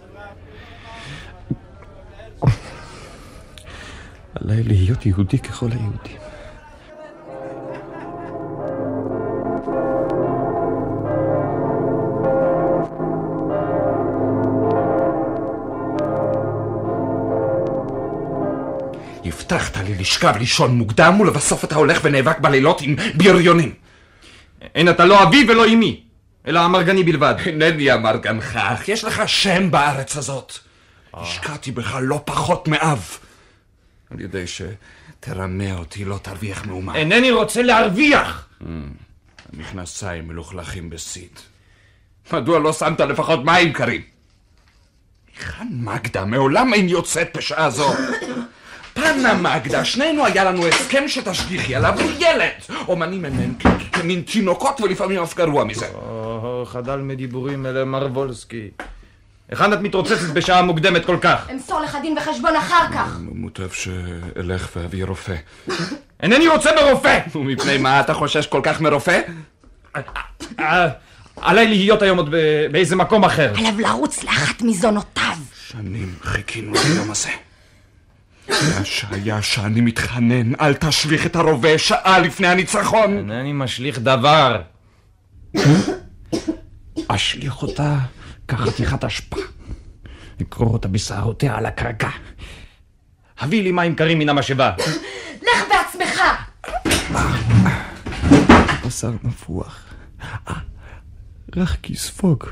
עליי 4.35 4.63
להיות 4.63 5.05
יהודי 5.05 5.39
ככל 5.39 5.71
היהודים. 5.71 6.28
לשכב 19.99 20.33
לישון 20.37 20.77
מוקדם, 20.77 21.19
ולבסוף 21.19 21.63
אתה 21.63 21.75
הולך 21.75 21.99
ונאבק 22.03 22.39
בלילות 22.39 22.81
עם 22.81 22.95
בריונים. 23.15 23.73
אין 24.75 24.89
אתה 24.89 25.05
לא 25.05 25.23
אבי 25.23 25.45
ולא 25.49 25.67
אמי, 25.67 26.01
אלא 26.47 26.65
אמרגני 26.65 27.03
בלבד. 27.03 27.35
אינני 27.45 27.93
אמרגנך, 27.93 28.55
אך 28.55 28.89
יש 28.89 29.03
לך 29.03 29.21
שם 29.29 29.71
בארץ 29.71 30.17
הזאת. 30.17 30.53
השקעתי 31.13 31.71
בך 31.71 31.97
לא 32.01 32.21
פחות 32.25 32.67
מאב. 32.67 33.17
על 34.11 34.21
ידי 34.21 34.45
שתרמה 34.47 35.73
אותי 35.73 36.05
לא 36.05 36.19
תרוויח 36.21 36.65
מאומה. 36.65 36.95
אינני 36.95 37.31
רוצה 37.31 37.61
להרוויח! 37.61 38.47
המכנסיים 39.53 40.27
מלוכלכים 40.27 40.89
בסיד. 40.89 41.29
מדוע 42.33 42.59
לא 42.59 42.73
שמת 42.73 42.99
לפחות 42.99 43.45
מים 43.45 43.73
קרים? 43.73 44.01
היכן 45.37 45.67
מגדה? 45.71 46.25
מעולם 46.25 46.73
אין 46.73 46.89
יוצאת 46.89 47.37
בשעה 47.37 47.69
זו. 47.69 47.93
פנה 48.93 49.33
מגדה, 49.33 49.85
שנינו 49.85 50.25
היה 50.25 50.43
לנו 50.43 50.67
הסכם 50.67 51.03
שתשגיחי 51.07 51.75
עליו, 51.75 51.99
הוא 52.01 52.11
ילד. 52.19 52.79
אומנים 52.87 53.25
הם 53.25 53.53
כמין 53.91 54.21
תינוקות 54.21 54.81
ולפעמים 54.81 55.21
אף 55.23 55.35
גרוע 55.35 55.63
מזה. 55.63 55.87
או, 55.93 56.63
חדל 56.67 56.95
מדיבורים 56.95 57.65
אלה 57.65 57.85
מר 57.85 58.07
וולסקי. 58.13 58.69
היכן 59.49 59.73
את 59.73 59.79
מתרוצצת 59.81 60.29
בשעה 60.33 60.61
מוקדמת 60.61 61.05
כל 61.05 61.17
כך? 61.21 61.49
אמסור 61.51 61.79
לך 61.79 61.97
דין 62.01 62.17
וחשבון 62.17 62.55
אחר 62.55 62.85
כך. 62.93 63.17
מוטב 63.19 63.69
שאלך 63.69 64.69
ואביא 64.75 65.05
רופא. 65.05 65.35
אינני 66.23 66.47
רוצה 66.47 66.69
ברופא! 66.75 67.19
ומפני 67.35 67.77
מה 67.77 67.99
אתה 67.99 68.13
חושש 68.13 68.47
כל 68.47 68.61
כך 68.63 68.81
מרופא? 68.81 69.19
עליי 71.41 71.67
להיות 71.67 72.01
היום 72.01 72.17
עוד 72.17 72.29
באיזה 72.71 72.95
מקום 72.95 73.23
אחר. 73.25 73.53
עליו 73.57 73.79
לרוץ 73.79 74.23
לאחת 74.23 74.61
מזונותיו. 74.61 75.35
שנים 75.67 76.13
חיכינו 76.21 76.73
ליום 76.73 77.11
הזה. 77.11 77.29
והשהיה 78.49 79.41
שאני 79.41 79.81
מתחנן, 79.81 80.55
אל 80.55 80.73
תשליך 80.73 81.25
את 81.25 81.35
הרובה 81.35 81.77
שעה 81.77 82.19
לפני 82.19 82.47
הניצחון. 82.47 83.17
אינני 83.17 83.53
משליך 83.53 83.99
דבר. 83.99 84.61
אשליך 87.07 87.61
אותה 87.61 87.97
כחתיכת 88.47 89.03
אשפה. 89.03 89.37
לקרור 90.39 90.73
אותה 90.73 90.87
בשערותיה 90.87 91.57
על 91.57 91.65
הקרקע. 91.65 92.09
הביא 93.39 93.63
לי 93.63 93.71
מים 93.71 93.95
קרים 93.95 94.19
מן 94.19 94.29
המשאבה. 94.29 94.71
לך 95.41 95.63
בעצמך! 95.69 96.21
בשר 98.85 99.11
נפוח. 99.23 99.85
רך 101.55 101.77
כספוג. 101.83 102.43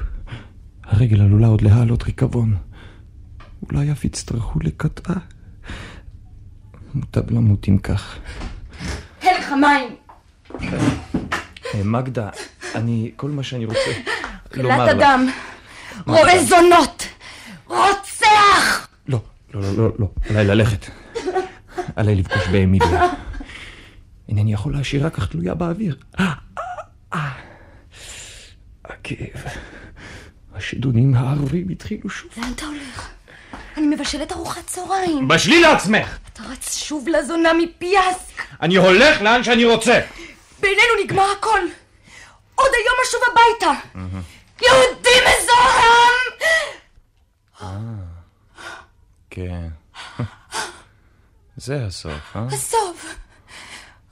הרגל 0.83 1.21
עלולה 1.21 1.47
עוד 1.47 1.61
להעלות 1.61 2.03
ריקבון. 2.03 2.55
אולי 3.63 3.91
אף 3.91 4.05
יצטרכו 4.05 4.59
לקטעה. 4.59 5.15
מוטב 6.97 7.31
למות 7.31 7.69
אם 7.69 7.77
כך. 7.77 8.17
תן 9.19 9.33
לך 9.39 9.51
מים! 9.51 9.95
מגדה, 11.85 12.29
אני, 12.75 13.11
כל 13.15 13.29
מה 13.29 13.43
שאני 13.43 13.65
רוצה 13.65 13.91
לומר 14.53 14.85
לך... 14.85 14.91
אדם, 14.91 15.27
רואה 16.07 16.45
זונות, 16.45 17.07
רוצח! 17.65 18.87
לא, 19.07 19.21
לא, 19.53 19.61
לא, 19.61 19.77
לא, 19.77 19.89
לא, 19.99 20.09
עליי 20.29 20.45
ללכת. 20.45 20.89
עליי 21.95 22.15
לפגוש 22.15 22.47
באמיליה. 22.51 23.03
אינני 24.29 24.53
יכול 24.53 24.73
להשאירה 24.73 25.09
כך 25.09 25.27
תלויה 25.27 25.53
באוויר. 25.53 25.95
הכאב. 28.85 29.43
השדונים 30.55 31.15
הערבים 31.15 31.69
התחילו 31.69 32.09
שוב. 32.09 32.31
לאן 32.37 32.51
אתה 32.55 32.65
הולך? 32.65 33.16
אני 33.77 33.87
מבשלת 33.87 34.31
ארוחת 34.31 34.67
צהריים. 34.67 35.27
בשלי 35.27 35.61
לעצמך! 35.61 36.17
אתה 36.33 36.43
רץ 36.43 36.77
שוב 36.77 37.07
לזונה 37.07 37.53
מפיאסק. 37.53 38.43
אני 38.61 38.75
הולך 38.75 39.21
לאן 39.21 39.43
שאני 39.43 39.65
רוצה. 39.65 39.99
בינינו 40.59 41.03
נגמר 41.03 41.31
הכל. 41.39 41.59
עוד 42.55 42.69
היום 42.73 42.95
אשוב 43.07 43.21
הביתה. 43.31 43.71
יהודי 44.61 45.19
מזוהם! 45.27 46.27
כן. 49.29 49.67
זה 51.57 51.85
הסוף, 51.87 52.35
אה? 52.35 52.41
הסוף. 52.53 53.15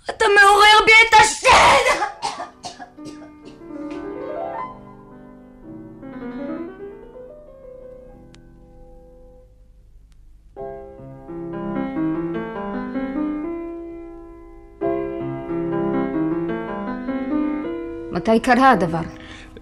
אתה 0.10 0.26
מעורר 0.36 0.86
בי 0.86 0.92
את 1.10 1.14
השד! 1.22 2.06
מתי 18.16 18.40
קרה 18.40 18.72
הדבר? 18.72 19.02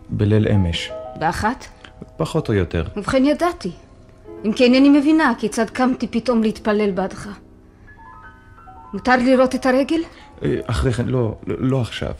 בליל 0.09 0.47
אמש. 0.47 0.91
באחת? 1.19 1.65
פחות 2.17 2.49
או 2.49 2.53
יותר. 2.53 2.87
ובכן 2.95 3.25
ידעתי. 3.25 3.71
אם 4.45 4.53
כי 4.53 4.63
אינני 4.63 4.89
מבינה 4.89 5.33
כיצד 5.37 5.69
קמתי 5.69 6.07
פתאום 6.07 6.43
להתפלל 6.43 6.91
בעדך. 6.91 7.29
מותר 8.93 9.15
לראות 9.15 9.55
את 9.55 9.65
הרגל? 9.65 9.99
אחרי 10.65 10.93
כן, 10.93 11.05
לא, 11.05 11.35
לא 11.47 11.81
עכשיו. 11.81 12.13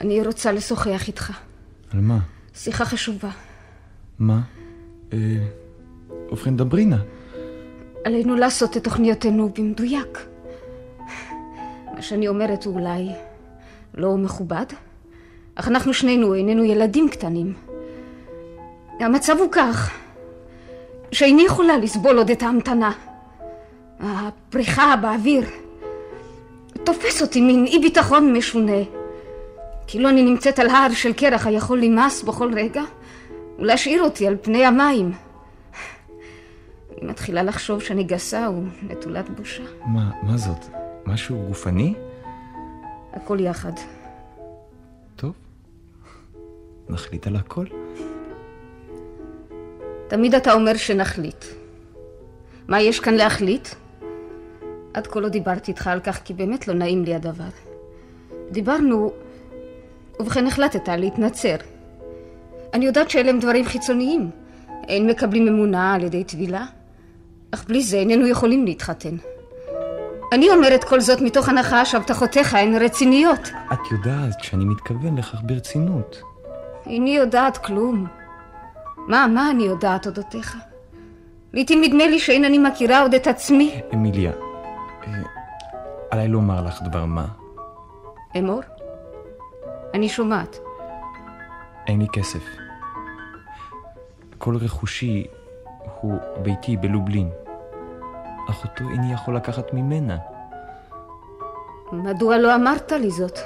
אני 0.00 0.26
רוצה 0.26 0.52
לשוחח 0.52 1.08
איתך. 1.08 1.32
על 1.92 2.00
מה? 2.00 2.18
שיחה 2.54 2.84
חשובה. 2.84 3.30
מה? 4.18 4.40
אה, 5.12 5.18
ובכן, 6.30 6.56
דברי 6.56 6.84
נא. 6.84 6.96
עלינו 8.04 8.36
לעשות 8.36 8.76
את 8.76 8.84
תוכניותינו 8.84 9.52
במדויק. 9.58 10.26
מה 11.94 12.02
שאני 12.02 12.28
אומרת 12.28 12.64
הוא 12.64 12.74
אולי 12.74 13.08
לא 13.94 14.16
מכובד, 14.16 14.66
אך 15.54 15.68
אנחנו 15.68 15.94
שנינו 15.94 16.34
איננו 16.34 16.64
ילדים 16.64 17.08
קטנים. 17.08 17.52
המצב 19.00 19.36
הוא 19.38 19.48
כך, 19.52 19.90
שאיני 21.12 21.42
יכולה 21.42 21.78
לסבול 21.78 22.18
עוד 22.18 22.30
את 22.30 22.42
ההמתנה. 22.42 22.92
הפריחה 24.00 24.94
באוויר 24.96 25.44
תופס 26.84 27.22
אותי 27.22 27.40
מין 27.40 27.64
אי 27.66 27.78
ביטחון 27.78 28.32
משונה. 28.32 28.82
כאילו 29.86 30.08
אני 30.08 30.22
נמצאת 30.22 30.58
על 30.58 30.68
הר 30.68 30.92
של 30.92 31.12
קרח 31.12 31.46
היכול 31.46 31.80
למאס 31.80 32.22
בכל 32.22 32.54
רגע 32.54 32.82
ולהשאיר 33.58 34.02
אותי 34.02 34.26
על 34.26 34.36
פני 34.42 34.64
המים. 34.64 35.12
אני 36.98 37.10
מתחילה 37.10 37.42
לחשוב 37.42 37.82
שאני 37.82 38.04
גסה 38.04 38.48
ונטולת 38.50 39.30
בושה. 39.30 39.62
מה, 39.86 40.10
מה 40.22 40.36
זאת? 40.36 40.66
משהו 41.06 41.44
גופני? 41.48 41.94
הכל 43.12 43.40
יחד. 43.40 43.72
טוב, 45.16 45.32
נחליט 46.88 47.26
על 47.26 47.36
הכל. 47.36 47.66
תמיד 50.08 50.34
אתה 50.34 50.52
אומר 50.52 50.76
שנחליט. 50.76 51.44
מה 52.68 52.80
יש 52.80 53.00
כאן 53.00 53.14
להחליט? 53.14 53.68
עד 54.94 55.06
כה 55.06 55.20
לא 55.20 55.28
דיברתי 55.28 55.70
איתך 55.70 55.86
על 55.86 56.00
כך, 56.00 56.20
כי 56.24 56.34
באמת 56.34 56.68
לא 56.68 56.74
נעים 56.74 57.04
לי 57.04 57.14
הדבר. 57.14 57.48
דיברנו, 58.50 59.12
ובכן 60.20 60.46
החלטת 60.46 60.88
להתנצר. 60.88 61.56
אני 62.74 62.86
יודעת 62.86 63.10
שאלה 63.10 63.30
הם 63.30 63.38
דברים 63.38 63.64
חיצוניים. 63.64 64.30
אין 64.88 65.06
מקבלים 65.06 65.48
אמונה 65.48 65.94
על 65.94 66.04
ידי 66.04 66.24
טבילה, 66.24 66.66
אך 67.50 67.64
בלי 67.68 67.82
זה 67.82 67.96
איננו 67.96 68.26
יכולים 68.26 68.64
להתחתן. 68.64 69.16
אני 70.32 70.50
אומרת 70.50 70.84
כל 70.84 71.00
זאת 71.00 71.20
מתוך 71.20 71.48
הנחה 71.48 71.84
שהבטחותיך 71.84 72.54
הן 72.54 72.74
רציניות. 72.74 73.50
את 73.72 73.78
יודעת 73.90 74.44
שאני 74.44 74.64
מתכוון 74.64 75.18
לכך 75.18 75.40
ברצינות. 75.42 76.22
איני 76.86 77.16
יודעת 77.16 77.56
כלום. 77.56 78.06
מה, 79.08 79.26
מה 79.26 79.50
אני 79.50 79.62
יודעת 79.62 80.06
אודותיך? 80.06 80.56
לעתים 81.52 81.80
נדמה 81.80 82.06
לי 82.06 82.18
שאין 82.18 82.44
אני 82.44 82.58
מכירה 82.58 83.02
עוד 83.02 83.14
את 83.14 83.26
עצמי. 83.26 83.80
אמיליה, 83.94 84.32
אה, 85.06 85.12
עליי 86.10 86.28
לומר 86.28 86.66
לך 86.66 86.82
דבר 86.82 87.04
מה. 87.04 87.26
אמור? 88.38 88.60
אני 89.94 90.08
שומעת. 90.08 90.58
אין 91.86 91.98
לי 91.98 92.06
כסף. 92.12 92.44
כל 94.38 94.56
רכושי 94.56 95.26
הוא 96.00 96.18
ביתי 96.42 96.76
בלובלין. 96.76 97.41
אך 98.50 98.64
אותו 98.64 98.84
איני 98.90 99.12
יכול 99.12 99.36
לקחת 99.36 99.72
ממנה. 99.72 100.16
מדוע 101.92 102.38
לא 102.38 102.54
אמרת 102.54 102.92
לי 102.92 103.10
זאת? 103.10 103.38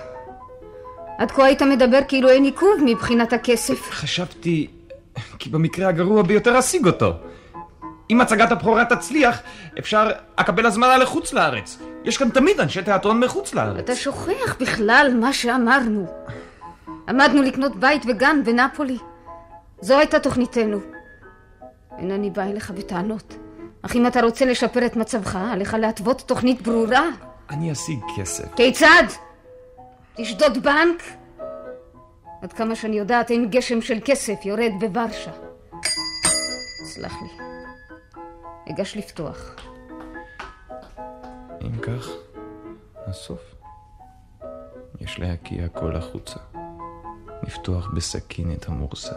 עד 1.18 1.30
כה 1.30 1.44
היית 1.44 1.62
מדבר 1.62 1.98
כאילו 2.08 2.28
אין 2.28 2.44
עיכוב 2.44 2.74
מבחינת 2.84 3.32
הכסף. 3.32 3.90
חשבתי 3.90 4.70
כי 5.38 5.50
במקרה 5.50 5.88
הגרוע 5.88 6.22
ביותר 6.22 6.58
אשיג 6.58 6.86
אותו. 6.86 7.12
אם 8.10 8.20
הצגת 8.20 8.52
הבכורה 8.52 8.84
תצליח, 8.84 9.40
אפשר 9.78 10.10
אקבל 10.36 10.66
הזמנה 10.66 10.96
לחוץ 10.96 11.32
לארץ. 11.32 11.78
יש 12.04 12.18
כאן 12.18 12.28
תמיד 12.28 12.60
אנשי 12.60 12.82
תיאטרון 12.82 13.20
מחוץ 13.20 13.54
לארץ. 13.54 13.78
אתה 13.78 13.94
שוכח 13.94 14.56
בכלל 14.60 15.16
מה 15.20 15.32
שאמרנו. 15.32 16.06
עמדנו 17.08 17.42
לקנות 17.42 17.76
בית 17.76 18.02
וגן 18.08 18.44
בנפולי. 18.44 18.98
זו 19.80 19.98
הייתה 19.98 20.18
תוכניתנו. 20.18 20.78
אינני 21.98 22.30
באה 22.30 22.50
אליך 22.50 22.70
בטענות. 22.70 23.36
אך 23.86 23.96
אם 23.96 24.06
אתה 24.06 24.20
רוצה 24.20 24.44
לשפר 24.44 24.86
את 24.86 24.96
מצבך, 24.96 25.38
עליך 25.52 25.74
להתוות 25.74 26.20
תוכנית 26.20 26.62
ברורה. 26.62 27.08
אני 27.50 27.72
אשיג 27.72 28.00
כסף. 28.16 28.54
כיצד? 28.54 29.02
תשדוד 30.16 30.62
בנק? 30.62 31.02
עד 32.42 32.52
כמה 32.52 32.76
שאני 32.76 32.96
יודעת, 32.96 33.30
אין 33.30 33.50
גשם 33.50 33.82
של 33.82 33.98
כסף 34.04 34.44
יורד 34.44 34.72
בוורשה. 34.80 35.30
סלח 36.84 37.14
לי. 37.22 37.28
אגש 38.70 38.96
לפתוח. 38.96 39.56
אם 41.62 41.80
כך, 41.80 42.08
הסוף. 43.06 43.54
יש 45.00 45.18
להקיע 45.18 45.64
הכל 45.64 45.96
החוצה. 45.96 46.38
לפתוח 47.42 47.90
בסכין 47.94 48.52
את 48.52 48.68
המורסה. 48.68 49.16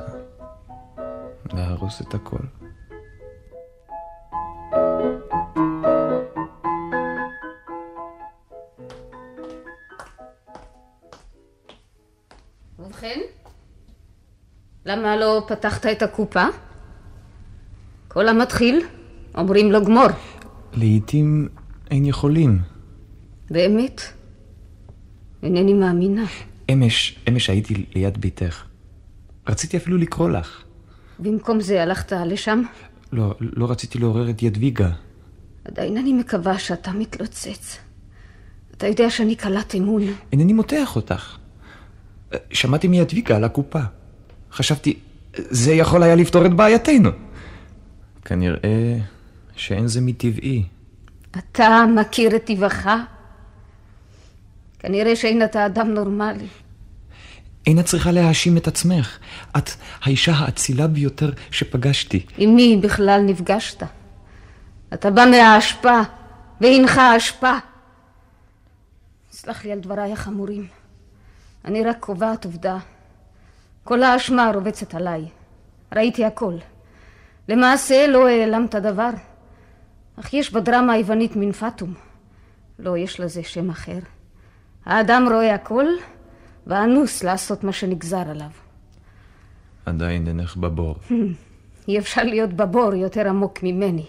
להרוס 1.53 2.01
את 2.01 2.13
הכל. 2.13 2.68
ובכן, 12.89 13.19
למה 14.85 15.17
לא 15.17 15.45
פתחת 15.47 15.85
את 15.85 16.01
הקופה? 16.01 16.45
כל 18.07 18.27
המתחיל, 18.27 18.85
אומרים 19.35 19.71
לו 19.71 19.85
גמור. 19.85 20.07
לעתים 20.73 21.49
אין 21.91 22.05
יכולים. 22.05 22.59
באמת? 23.49 24.01
אינני 25.43 25.73
מאמינה. 25.73 26.25
אמש, 26.71 27.19
אמש 27.29 27.49
הייתי 27.49 27.85
ליד 27.95 28.17
ביתך. 28.21 28.63
רציתי 29.47 29.77
אפילו 29.77 29.97
לקרוא 29.97 30.29
לך. 30.29 30.63
במקום 31.19 31.61
זה 31.61 31.83
הלכת 31.83 32.11
לשם? 32.11 32.61
לא, 33.11 33.35
לא 33.39 33.71
רציתי 33.71 33.99
לעורר 33.99 34.29
את 34.29 34.43
ידוויגה. 34.43 34.89
עדיין 35.65 35.97
אני 35.97 36.13
מקווה 36.13 36.59
שאתה 36.59 36.91
מתלוצץ. 36.91 37.77
אתה 38.71 38.87
יודע 38.87 39.09
שאני 39.09 39.35
קלת 39.35 39.75
אמון. 39.75 40.01
אינני 40.31 40.53
מותח 40.53 40.95
אותך. 40.95 41.38
שמעתי 42.51 42.87
מידוויגה 42.87 43.35
על 43.35 43.43
הקופה. 43.43 43.79
חשבתי, 44.51 44.99
זה 45.35 45.73
יכול 45.73 46.03
היה 46.03 46.15
לפתור 46.15 46.45
את 46.45 46.53
בעייתנו. 46.53 47.09
כנראה 48.25 48.97
שאין 49.55 49.87
זה 49.87 50.01
מטבעי. 50.01 50.63
אתה 51.37 51.85
מכיר 51.95 52.35
את 52.35 52.45
טבעך? 52.45 52.87
כנראה 54.79 55.15
שאין 55.15 55.43
אתה 55.43 55.65
אדם 55.65 55.87
נורמלי. 55.87 56.47
אין 57.65 57.79
את 57.79 57.85
צריכה 57.85 58.11
להאשים 58.11 58.57
את 58.57 58.67
עצמך. 58.67 59.19
את 59.57 59.69
האישה 60.01 60.31
האצילה 60.35 60.87
ביותר 60.87 61.31
שפגשתי. 61.51 62.25
עם 62.37 62.55
מי 62.55 62.79
בכלל 62.83 63.21
נפגשת? 63.21 63.83
אתה 64.93 65.11
בא 65.11 65.25
מהאשפה, 65.31 66.01
והנך 66.61 66.97
האשפה. 66.97 67.53
סלח 69.31 69.65
לי 69.65 69.71
על 69.71 69.79
דבריי 69.79 70.13
החמורים. 70.13 70.78
אני 71.65 71.83
רק 71.83 71.99
קובעת 71.99 72.45
עובדה. 72.45 72.77
כל 73.83 74.03
האשמה 74.03 74.51
רובצת 74.53 74.95
עליי. 74.95 75.25
ראיתי 75.95 76.25
הכל. 76.25 76.53
למעשה 77.49 78.07
לא 78.07 78.27
העלמת 78.27 78.75
דבר. 78.75 79.09
אך 80.19 80.33
יש 80.33 80.53
בדרמה 80.53 80.93
היוונית 80.93 81.35
מין 81.35 81.51
פאטום. 81.51 81.93
לא, 82.79 82.97
יש 82.97 83.19
לזה 83.19 83.43
שם 83.43 83.69
אחר. 83.69 83.99
האדם 84.85 85.27
רואה 85.31 85.55
הכל, 85.55 85.85
ואנוס 86.67 87.23
לעשות 87.23 87.63
מה 87.63 87.73
שנגזר 87.73 88.29
עליו. 88.29 88.49
עדיין 89.85 90.27
אינך 90.27 90.55
בבור. 90.57 90.95
אי 91.87 91.99
אפשר 91.99 92.23
להיות 92.23 92.53
בבור 92.53 92.93
יותר 92.93 93.29
עמוק 93.29 93.59
ממני. 93.63 94.05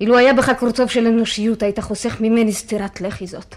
אילו 0.00 0.18
היה 0.18 0.34
בך 0.34 0.50
קורצוב 0.58 0.88
של 0.90 1.06
אנושיות, 1.06 1.62
היית 1.62 1.80
חוסך 1.80 2.20
ממני 2.20 2.52
סטירת 2.52 3.00
לחי 3.00 3.26
זאת. 3.26 3.54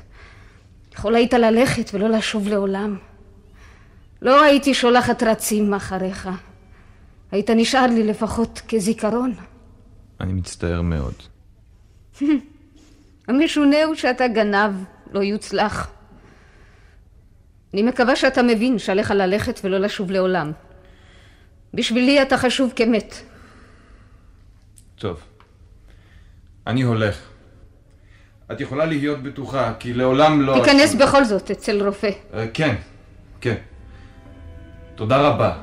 יכול 1.00 1.16
היית 1.16 1.34
ללכת 1.34 1.94
ולא 1.94 2.10
לשוב 2.10 2.48
לעולם. 2.48 2.98
לא 4.22 4.44
הייתי 4.44 4.74
שולחת 4.74 5.24
רצים 5.24 5.74
אחריך. 5.74 6.30
היית 7.32 7.50
נשאר 7.50 7.86
לי 7.86 8.04
לפחות 8.04 8.62
כזיכרון. 8.68 9.34
אני 10.20 10.34
מצטער 10.34 10.82
מאוד. 10.82 11.14
המשונה 13.28 13.84
הוא 13.84 13.96
שאתה 13.96 14.28
גנב, 14.28 14.72
לא 15.14 15.20
יוצלח. 15.20 15.92
אני 17.74 17.84
מקווה 17.84 18.16
שאתה 18.16 18.44
מבין 18.44 18.80
שעליך 18.80 19.12
ללכת 19.12 19.60
ולא 19.64 19.78
לשוב 19.78 20.12
לעולם. 20.12 20.52
בשבילי 21.74 22.22
אתה 22.22 22.38
חשוב 22.38 22.74
כמת. 22.76 23.16
טוב. 24.96 25.20
אני 26.68 26.82
הולך. 26.82 27.30
את 28.52 28.62
יכולה 28.62 28.86
להיות 28.86 29.24
בטוחה, 29.24 29.74
כי 29.80 29.94
לעולם 29.94 30.42
לא... 30.42 30.62
תיכנס 30.64 30.96
בכל 30.96 31.24
זאת 31.24 31.52
אצל 31.52 31.84
רופא. 31.86 32.10
אה, 32.34 32.46
כן, 32.54 32.76
כן. 33.42 33.56
תודה 34.96 35.18
רבה. 35.18 35.54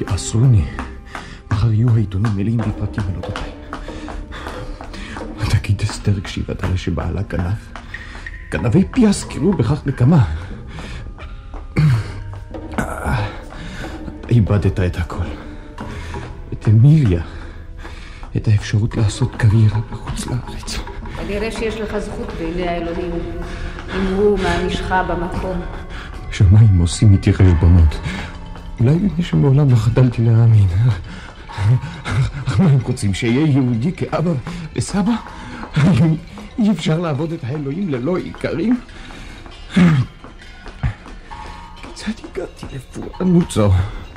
יעשרוני. 0.00 0.64
מחר 1.50 1.72
יהיו 1.72 1.88
העיתונים 1.94 2.32
מלאים 2.36 2.56
בפרטים 2.56 3.04
על 3.08 3.16
אודותיי. 3.16 3.50
תגיד 5.50 5.80
אסתר 5.82 6.20
כשהיא 6.20 6.44
ודאי 6.48 6.76
שבעלה 6.76 7.22
גנב. 7.22 7.58
גנבי 8.50 8.84
פיאס 8.92 9.24
קראו 9.24 9.52
בכך 9.52 9.86
נקמה. 9.86 10.24
איבדת 14.32 14.80
את 14.80 14.96
הכל. 14.96 15.24
את 16.52 16.68
אמיליה. 16.68 17.22
את 18.36 18.48
האפשרות 18.48 18.96
לעשות 18.96 19.36
קריירה 19.36 19.80
בחוץ 19.90 20.26
לארץ. 20.26 20.78
כנראה 21.16 21.50
שיש 21.50 21.74
לך 21.74 21.98
זכות 21.98 22.32
בעיני 22.38 22.68
האלוהים, 22.68 23.10
אם 23.96 24.14
הוא 24.16 24.38
מענישך 24.38 24.94
במקום. 25.08 25.60
שמיים 26.30 26.78
עושים 26.78 27.12
איתי 27.12 27.32
חשבונות. 27.32 27.98
אולי 28.80 28.94
מפני 28.94 29.24
שמעולם 29.24 29.70
לא 29.70 29.76
חדלתי 29.76 30.22
להאמין. 30.22 30.66
אך 32.44 32.60
מה 32.60 32.70
הם 32.70 32.78
רוצים, 32.82 33.14
שאהיה 33.14 33.46
יהודי 33.46 33.92
כאבא 33.92 34.30
וסבא? 34.76 35.12
אי 36.58 36.70
אפשר 36.70 37.00
לעבוד 37.00 37.32
את 37.32 37.44
האלוהים 37.44 37.88
ללא 37.88 38.16
עיקרים? 38.16 38.80
כיצד 41.76 42.12
הגעתי 42.32 42.66
לפורענות 42.74 43.50
זו? 43.50 43.70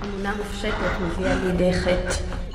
אמונה 0.06 0.34
מופשטת 0.38 0.74
מביאה 1.02 1.36
לידי 1.36 1.74
חטא. 1.74 2.55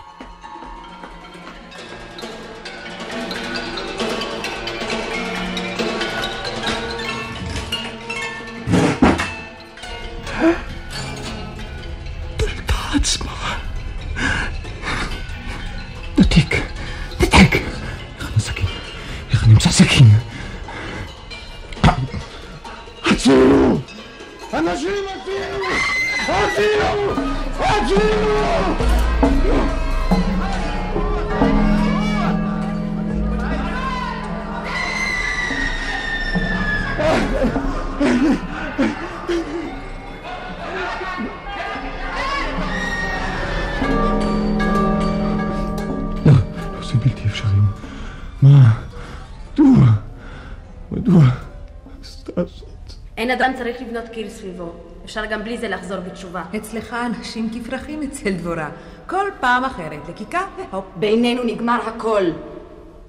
הצילו! 26.61 28.00
לא, 46.26 46.32
אפשרי. 47.26 47.50
מה? 48.42 48.72
מדוע? 49.52 49.86
מדוע? 50.92 51.24
עשתה 52.02 52.44
זאת. 52.44 52.66
אין 53.16 53.30
אדם 53.30 53.52
צריך 53.58 53.76
לבנות 53.82 54.08
קיר 54.12 54.30
סביבו. 54.30 54.89
אפשר 55.11 55.26
גם 55.26 55.44
בלי 55.44 55.58
זה 55.58 55.68
לחזור 55.68 56.00
בתשובה. 56.00 56.42
אצלך 56.56 56.96
אנשים 57.06 57.50
כפרחים 57.54 58.02
אצל 58.02 58.30
דבורה. 58.30 58.68
כל 59.06 59.30
פעם 59.40 59.64
אחרת, 59.64 60.08
לקיקה 60.08 60.40
והופ. 60.56 60.84
בינינו 60.96 61.42
נגמר 61.44 61.78
הכל. 61.86 62.22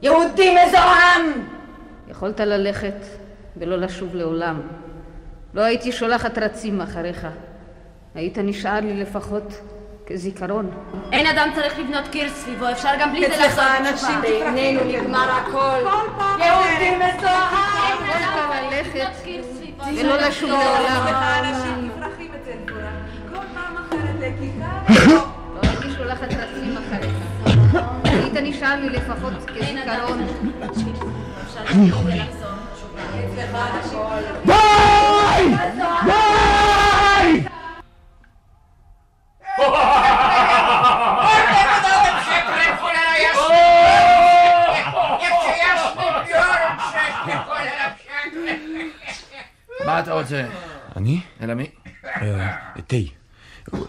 יהודי 0.01 0.55
מזוהם! 0.55 1.47
יכולת 2.07 2.39
ללכת 2.39 2.95
ולא 3.57 3.75
לשוב 3.75 4.15
לעולם. 4.15 4.61
לא 5.53 5.61
הייתי 5.61 5.91
שולחת 5.91 6.37
רצים 6.37 6.81
אחריך. 6.81 7.27
היית 8.15 8.37
נשאר 8.37 8.79
לי 8.79 9.01
לפחות 9.01 9.61
כזיכרון. 10.07 10.71
אין 11.11 11.27
אדם 11.27 11.49
צריך 11.55 11.79
לבנות 11.79 12.07
קיר 12.07 12.29
סביבו, 12.29 12.71
אפשר 12.71 12.91
גם 12.99 13.11
בלי 13.11 13.27
זה 13.27 13.35
אצלך 13.35 13.45
לחזור 13.45 13.63
אנשים 13.79 13.91
בתשובה. 13.91 14.21
כפרחים. 14.21 14.53
בינינו 14.53 14.79
נגמר 14.83 15.29
הכל. 15.31 15.89
כל 15.89 16.09
פעם 16.17 16.39
יהודי 16.39 16.89
אחרת. 16.89 17.15
מזוהם! 17.15 18.09
יכולת 18.09 18.71
ללכת 18.71 19.60
ולא 19.87 20.17
לשוב 20.17 20.49
לעולם. 20.49 21.05
לא 25.53 25.59
הייתי 25.63 25.89
שולחת 25.97 26.27
רצים 26.33 26.77
אחריך. 26.77 27.15
היית 28.03 28.33
נשאר 28.33 28.75
לי 28.75 28.89
לפחות 28.89 29.33
כזיכרון. 29.47 30.27
אני 31.69 31.89
יכול. 31.89 32.11
די! 34.45 35.55
די! 36.05 37.47
מה 49.85 49.99
אתה 49.99 50.13
רוצה? 50.13 50.47
אני? 50.95 51.21
אלא 51.41 51.53
מי? 51.53 51.69
אה, 52.05 52.55
תה. 52.87 52.95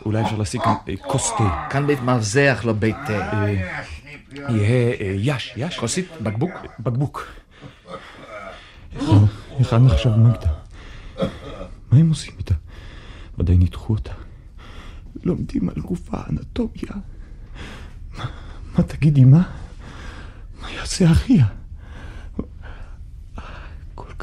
אולי 0.07 0.23
אפשר 0.23 0.37
להשיג 0.37 0.61
כאן 0.61 0.75
אה, 0.89 0.95
כוס 0.97 1.33
תה. 1.39 1.67
כאן 1.71 1.87
בית 1.87 2.01
מרזח, 2.01 2.63
לא 2.65 2.73
בית 2.73 2.97
תה. 3.07 3.33
אה, 3.33 3.83
יהיה 4.49 4.93
אה, 5.01 5.15
יש, 5.19 5.53
יש. 5.57 5.79
כוסית? 5.79 6.09
בקבוק? 6.21 6.51
בקבוק. 6.79 7.27
היכן 9.59 9.87
עכשיו 9.87 10.13
מגדה? 10.19 10.53
מה 11.91 11.99
הם 11.99 12.09
עושים 12.09 12.35
איתה? 12.39 12.55
ודאי 13.39 13.57
ניתחו 13.57 13.93
אותה. 13.93 14.13
לומדים 15.25 15.69
על 15.69 15.83
גופה 15.83 16.17
אנטומיה. 16.31 16.93
מה 18.79 18.83
תגידי, 18.87 19.25
מה? 19.25 19.43
מה 20.63 20.71
יעשה 20.71 21.11
אחיה? 21.13 21.47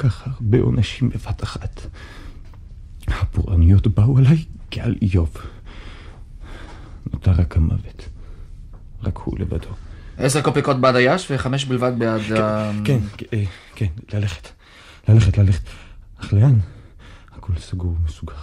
כך 0.00 0.26
הרבה 0.26 0.58
עונשים 0.60 1.08
בבת 1.08 1.42
אחת. 1.42 1.80
הפורעניות 3.06 3.86
באו 3.86 4.18
עליי 4.18 4.44
כעל 4.70 4.96
איוב. 5.02 5.36
נותר 7.12 7.30
רק 7.30 7.56
המוות. 7.56 8.08
רק 9.02 9.16
הוא 9.18 9.38
לבדו. 9.38 9.68
עשר 10.16 10.42
קופיקות 10.42 10.80
בעד 10.80 10.96
היש 10.96 11.30
וחמש 11.30 11.64
בלבד 11.64 11.92
בעד 11.98 12.32
ה... 12.32 12.70
כן, 12.84 12.98
כן, 13.16 13.44
כן, 13.74 13.86
ללכת. 14.12 14.48
ללכת, 15.08 15.38
ללכת. 15.38 15.62
אך 16.20 16.32
לאן? 16.32 16.58
הכל 17.32 17.52
סגור 17.56 17.96
ומסוגר. 18.00 18.34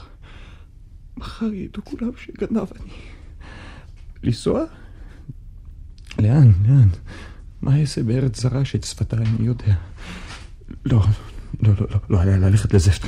מחר 1.18 1.53
ידעו 1.53 1.84
כולם 1.84 2.12
שגנב 2.18 2.68
אני. 2.82 2.91
לנסוע? 4.24 4.64
לאן? 6.20 6.51
לאן? 6.68 6.88
מה 7.62 7.80
אעשה 7.82 8.03
בארץ 8.03 8.41
זרה 8.41 8.66
שאת 8.66 8.84
שפתה 8.84 9.18
אני 9.18 9.47
יודע? 9.47 9.74
לא, 10.86 11.03
לא, 11.62 11.74
לא, 11.80 11.88
לא, 11.89 11.99
לא, 12.10 12.20
היה 12.20 12.38
ללכת 12.38 12.74
לזפטל. 12.74 13.08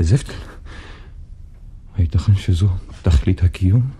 לזפטל? 0.00 0.32
הייתכן 1.96 2.34
שזו 2.34 2.68
תכלית 3.02 3.42
הקיום? 3.42 3.90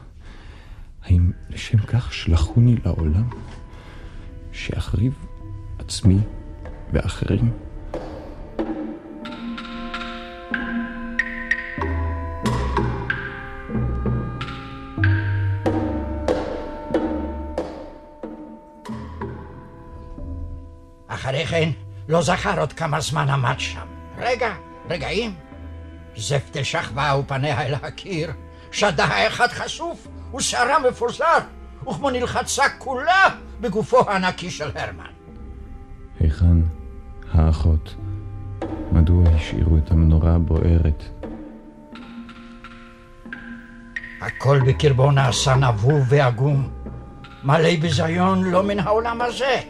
האם 1.02 1.32
לשם 1.50 1.78
כך 1.78 2.12
שלחוני 2.12 2.76
לעולם? 2.84 3.28
שאחריב 4.52 5.12
עצמי 5.78 6.18
ואחרים? 6.92 7.52
אחרי 21.08 21.46
כן 21.46 21.83
לא 22.08 22.22
זכר 22.22 22.60
עוד 22.60 22.72
כמה 22.72 23.00
זמן 23.00 23.30
עמד 23.30 23.60
שם. 23.60 23.86
רגע, 24.18 24.54
רגעים. 24.90 25.34
זפתל 26.16 26.62
שכבה 26.62 27.16
ופניה 27.20 27.66
אל 27.66 27.74
הקיר, 27.74 28.32
שדה 28.72 29.04
האחד 29.04 29.48
חשוף 29.48 30.08
ושערה 30.36 30.78
מפוזר, 30.78 31.38
וכמו 31.82 32.10
נלחצה 32.10 32.68
כולה 32.78 33.24
בגופו 33.60 34.10
הנקי 34.10 34.50
של 34.50 34.70
הרמן. 34.74 35.04
היכן 36.20 36.60
האחות? 37.32 37.94
מדוע 38.92 39.28
השאירו 39.28 39.76
את 39.76 39.90
המנורה 39.90 40.34
הבוערת? 40.34 41.04
הכל 44.20 44.60
בקרבו 44.66 45.10
נעשה 45.10 45.54
נבוב 45.54 46.04
ועגום, 46.08 46.70
מלא 47.44 47.76
ביזיון 47.80 48.44
לא 48.44 48.62
מן 48.62 48.78
העולם 48.78 49.20
הזה. 49.22 49.60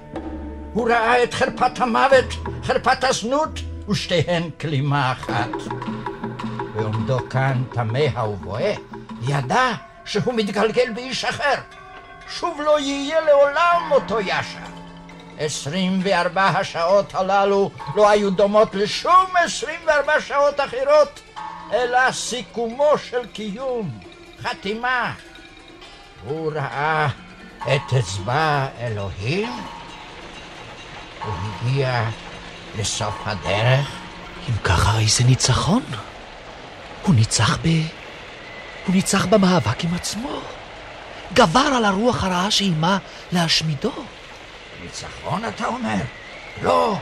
הוא 0.74 0.88
ראה 0.88 1.22
את 1.22 1.34
חרפת 1.34 1.80
המוות, 1.80 2.24
חרפת 2.64 3.04
הזנות, 3.04 3.60
ושתיהן 3.88 4.50
כלימה 4.60 5.12
אחת. 5.12 5.50
בעומדו 6.74 7.18
כאן 7.30 7.62
תמה 7.72 8.24
ובוהה, 8.28 8.74
ידע 9.22 9.72
שהוא 10.04 10.34
מתגלגל 10.34 10.92
באיש 10.94 11.24
אחר. 11.24 11.54
שוב 12.28 12.60
לא 12.64 12.80
יהיה 12.80 13.20
לעולם 13.20 13.90
אותו 13.90 14.20
ישע. 14.20 14.60
עשרים 15.38 16.00
וארבע 16.02 16.44
השעות 16.44 17.14
הללו 17.14 17.70
לא 17.96 18.10
היו 18.10 18.30
דומות 18.30 18.74
לשום 18.74 19.26
עשרים 19.44 19.80
וארבע 19.86 20.20
שעות 20.20 20.60
אחרות, 20.60 21.20
אלא 21.72 22.12
סיכומו 22.12 22.98
של 22.98 23.26
קיום, 23.26 23.90
חתימה. 24.42 25.12
הוא 26.24 26.52
ראה 26.52 27.08
את 27.62 27.92
אצבע 27.98 28.66
אלוהים, 28.80 29.50
הוא 31.24 31.34
הגיע 31.34 32.04
לסוף 32.78 33.14
הדרך. 33.26 33.88
אם 34.48 34.54
ככה 34.64 34.90
הרי 34.90 35.06
זה 35.06 35.24
ניצחון. 35.24 35.82
הוא 37.02 37.14
ניצח 37.14 37.58
ב... 37.62 37.66
הוא 38.86 38.94
ניצח 38.94 39.26
במאבק 39.26 39.84
עם 39.84 39.94
עצמו. 39.94 40.40
גבר 41.32 41.60
על 41.76 41.84
הרוח 41.84 42.24
הרעה 42.24 42.50
שאיימה 42.50 42.98
להשמידו. 43.32 43.92
ניצחון 44.82 45.42
אתה 45.44 45.66
אומר? 45.66 45.96
לא, 46.62 46.98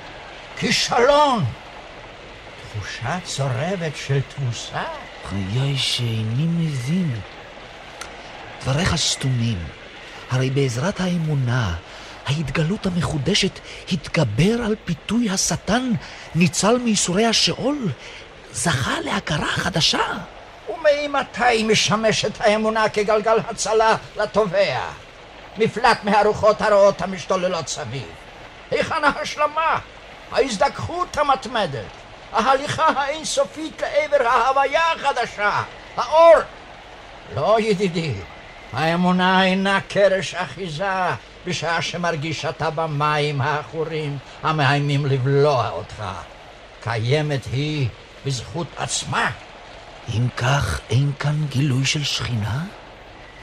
כישלון. 0.58 1.44
תחושה 2.74 3.18
צורבת 3.24 3.96
של 4.06 4.20
תבוסה. 4.20 4.82
חיי 5.28 5.78
שאיני 5.78 6.46
מבין. 6.46 7.20
דבריך 8.62 8.96
סתומים. 8.96 9.58
הרי 10.30 10.50
בעזרת 10.50 11.00
האמונה, 11.00 11.74
ההתגלות 12.26 12.86
המחודשת 12.86 13.60
התגבר 13.92 14.62
על 14.64 14.76
פיתוי 14.84 15.30
השטן, 15.30 15.90
ניצל 16.34 16.78
מייסורי 16.78 17.26
השאול, 17.26 17.88
זכה 18.52 19.00
להכרה 19.00 19.46
חדשה. 19.46 20.02
ומאימתי 20.68 21.62
משמשת 21.62 22.40
האמונה 22.40 22.88
כגלגל 22.88 23.38
הצלה 23.48 23.96
לתובע? 24.16 24.80
מפלט 25.58 26.04
מהרוחות 26.04 26.62
הרעות 26.62 27.02
המשתוללות 27.02 27.68
סביב. 27.68 28.08
היכן 28.70 29.04
ההשלמה? 29.04 29.78
ההזדככות 30.32 31.16
המתמדת, 31.16 31.84
ההליכה 32.32 32.86
האינסופית 32.86 33.82
לעבר 33.82 34.28
ההוויה 34.28 34.92
החדשה, 34.92 35.62
האור. 35.96 36.34
לא, 37.34 37.56
ידידי, 37.60 38.14
האמונה 38.72 39.44
אינה 39.44 39.80
קרש 39.88 40.34
אחיזה 40.34 40.84
בשעה 41.46 41.82
שמרגישתה 41.82 42.70
במים 42.70 43.40
העכורים 43.40 44.18
המאיימים 44.42 45.06
לבלוע 45.06 45.68
אותך. 45.70 46.02
קיימת 46.82 47.40
היא 47.52 47.88
בזכות 48.26 48.66
עצמה. 48.76 49.30
אם 50.16 50.26
כך, 50.36 50.80
אין 50.90 51.12
כאן 51.18 51.44
גילוי 51.48 51.84
של 51.84 52.04
שכינה? 52.04 52.64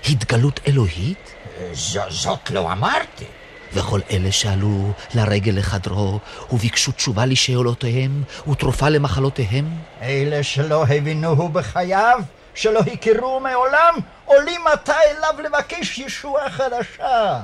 התגלות 0.09 0.59
אלוהית? 0.67 1.33
ז- 1.73 1.97
זאת 2.09 2.51
לא 2.51 2.71
אמרתי. 2.71 3.25
וכל 3.73 3.99
אלה 4.11 4.31
שעלו 4.31 4.91
לרגל 5.13 5.51
לחדרו 5.57 6.19
וביקשו 6.51 6.91
תשובה 6.91 7.25
לשאלותיהם 7.25 8.23
ותרופה 8.51 8.89
למחלותיהם? 8.89 9.69
אלה 10.01 10.43
שלא 10.43 10.85
הבינוהו 10.87 11.49
בחייו, 11.49 12.19
שלא 12.53 12.79
הכירו 12.93 13.39
מעולם, 13.39 13.93
עולים 14.25 14.61
עתה 14.73 14.93
אליו 15.11 15.45
לבקש 15.45 15.97
ישועה 15.97 16.49
חדשה. 16.49 17.39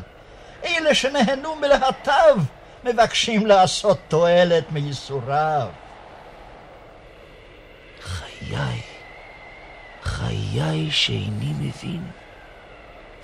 אלה 0.66 0.95
שנהנו 0.95 1.55
מלהטיו, 1.55 2.38
מבקשים 2.84 3.45
לעשות 3.45 3.99
תועלת 4.07 4.72
מייסוריו. 4.72 5.68
חיי, 8.01 8.82
חיי 10.03 10.91
שאיני 10.91 11.53
מבין. 11.59 12.11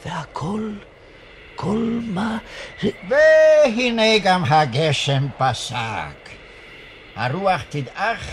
והכל, 0.06 0.72
כל 1.56 2.00
מה... 2.04 2.38
והנה 3.10 4.20
גם 4.24 4.44
הגשם 4.46 5.28
פסק. 5.38 6.30
הרוח 7.16 7.62
תדעך, 7.70 8.28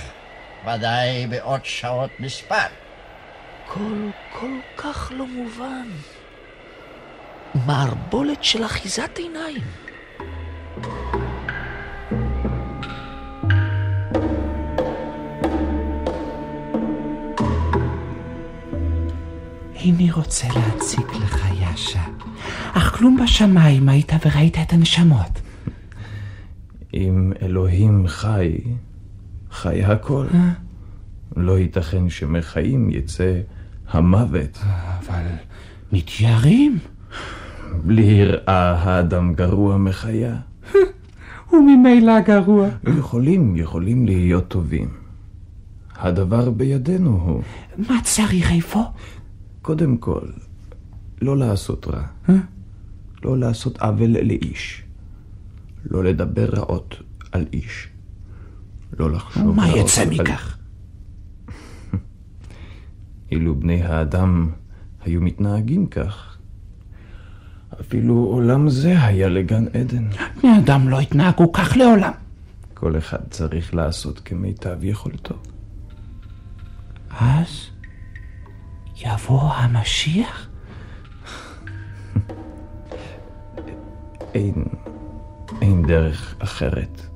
ודאי 0.65 1.27
בעוד 1.27 1.65
שעות 1.65 2.11
מספר. 2.21 2.67
כל 3.67 4.11
כל 4.41 4.61
כך 4.77 5.13
לא 5.15 5.27
מובן. 5.27 5.89
מערבולת 7.55 8.45
של 8.45 8.65
אחיזת 8.65 9.19
עיניים. 9.19 9.63
איני 19.75 20.13
רוצה 20.13 20.47
להציג 20.55 21.07
לך, 21.23 21.45
יאשה, 21.61 22.03
אך 22.73 22.97
כלום 22.97 23.19
בשמיים 23.23 23.89
היית 23.89 24.13
וראית 24.27 24.59
את 24.59 24.73
הנשמות. 24.73 25.41
אם 26.95 27.33
אלוהים 27.43 28.09
חי, 28.09 28.59
חי 29.51 29.85
הכל. 29.85 30.27
אה? 30.35 30.53
לא 31.37 31.59
ייתכן 31.59 32.11
שמחיים 32.11 32.91
יצא 32.91 33.41
המוות. 33.89 34.59
אה, 34.63 34.99
אבל 34.99 35.23
מתיירים. 35.93 36.79
בלי 37.85 38.03
יראה 38.03 38.73
האדם 38.73 39.35
גרוע 39.35 39.77
מחיה. 39.77 40.37
וממילא 41.53 42.21
גרוע. 42.21 42.69
יכולים, 42.99 43.57
יכולים 43.57 44.07
להיות 44.07 44.49
טובים. 44.49 44.89
הדבר 45.97 46.51
בידינו 46.51 47.11
הוא. 47.11 47.43
מה 47.89 47.97
צריך 48.05 48.51
איפה? 48.53 48.83
קודם 49.63 49.97
כל, 49.97 50.21
לא 51.23 51.37
לעשות 51.37 51.87
רע. 51.87 52.03
לא 53.25 53.39
לעשות 53.39 53.79
עוול 53.83 54.11
לאיש. 54.23 54.83
לא 55.91 56.05
לדבר 56.05 56.49
רעות 56.53 56.97
על 57.33 57.47
איש. 57.53 57.89
לא 58.99 59.11
לחשוב 59.11 59.57
מה 59.57 59.67
רעות 59.67 59.77
יצא 59.79 60.03
על- 60.03 60.09
מכך? 60.11 60.59
אילו 63.33 63.55
בני 63.55 63.83
האדם 63.83 64.51
היו 65.05 65.21
מתנהגים 65.21 65.87
כך, 65.87 66.38
אפילו 67.89 68.15
עולם 68.15 68.69
זה 68.69 69.05
היה 69.05 69.29
לגן 69.29 69.65
עדן. 69.67 70.09
בני 70.43 70.59
אדם 70.59 70.89
לא 70.89 71.01
התנהגו 71.01 71.53
כך 71.53 71.77
לעולם. 71.77 72.13
כל 72.75 72.99
אחד 72.99 73.19
צריך 73.31 73.75
לעשות 73.75 74.21
כמיטב 74.21 74.85
יכולתו. 74.85 75.35
אז 77.21 77.67
יבוא 78.97 79.53
המשיח? 79.55 80.49
אין, 84.35 84.65
אין 85.63 85.83
דרך 85.87 86.35
אחרת. 86.39 87.08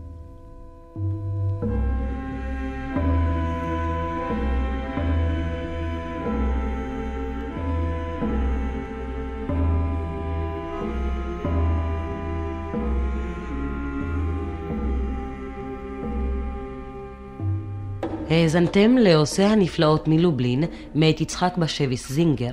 האזנתם 18.42 18.96
לעושה 18.98 19.52
הנפלאות 19.52 20.08
מלובלין, 20.08 20.64
מאת 20.94 21.20
יצחק 21.20 21.54
בשביס 21.58 22.12
זינגר. 22.12 22.50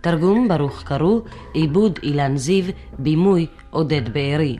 תרגום 0.00 0.48
ברוך 0.48 0.82
קראו, 0.82 1.20
עיבוד 1.52 1.98
אילן 2.02 2.36
זיו, 2.36 2.64
בימוי 2.98 3.46
עודד 3.70 4.12
בארי. 4.12 4.58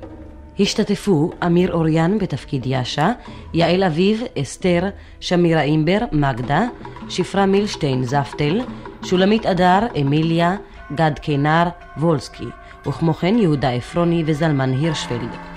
השתתפו 0.61 1.31
אמיר 1.47 1.73
אוריאן 1.73 2.19
בתפקיד 2.19 2.67
יאשה, 2.67 3.13
יעל 3.55 3.85
אביב, 3.85 4.23
אסתר, 4.39 4.89
שמירה 5.21 5.63
אימבר, 5.63 5.99
מגדה, 6.13 6.67
שפרה 7.09 7.47
מילשטיין, 7.47 8.05
זפטל, 8.05 8.61
שולמית 9.05 9.47
אדר, 9.47 9.87
אמיליה, 10.01 10.57
גד 10.95 11.19
קינר, 11.23 11.65
וולסקי, 11.97 12.49
וכמו 12.87 13.15
כן 13.15 13.39
יהודה 13.39 13.71
עפרוני 13.71 14.23
וזלמן 14.27 14.71
הירשפלד. 14.71 15.50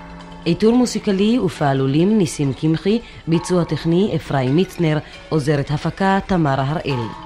עיטור 0.45 0.75
מוסיקלי 0.75 1.39
ופעלולים 1.39 2.17
ניסים 2.17 2.53
קמחי, 2.53 2.99
ביצוע 3.27 3.63
טכני 3.63 4.11
אפרים 4.15 4.57
מצנר, 4.57 4.97
עוזרת 5.29 5.71
הפקה 5.71 6.19
תמרה 6.27 6.63
הראל. 6.67 7.22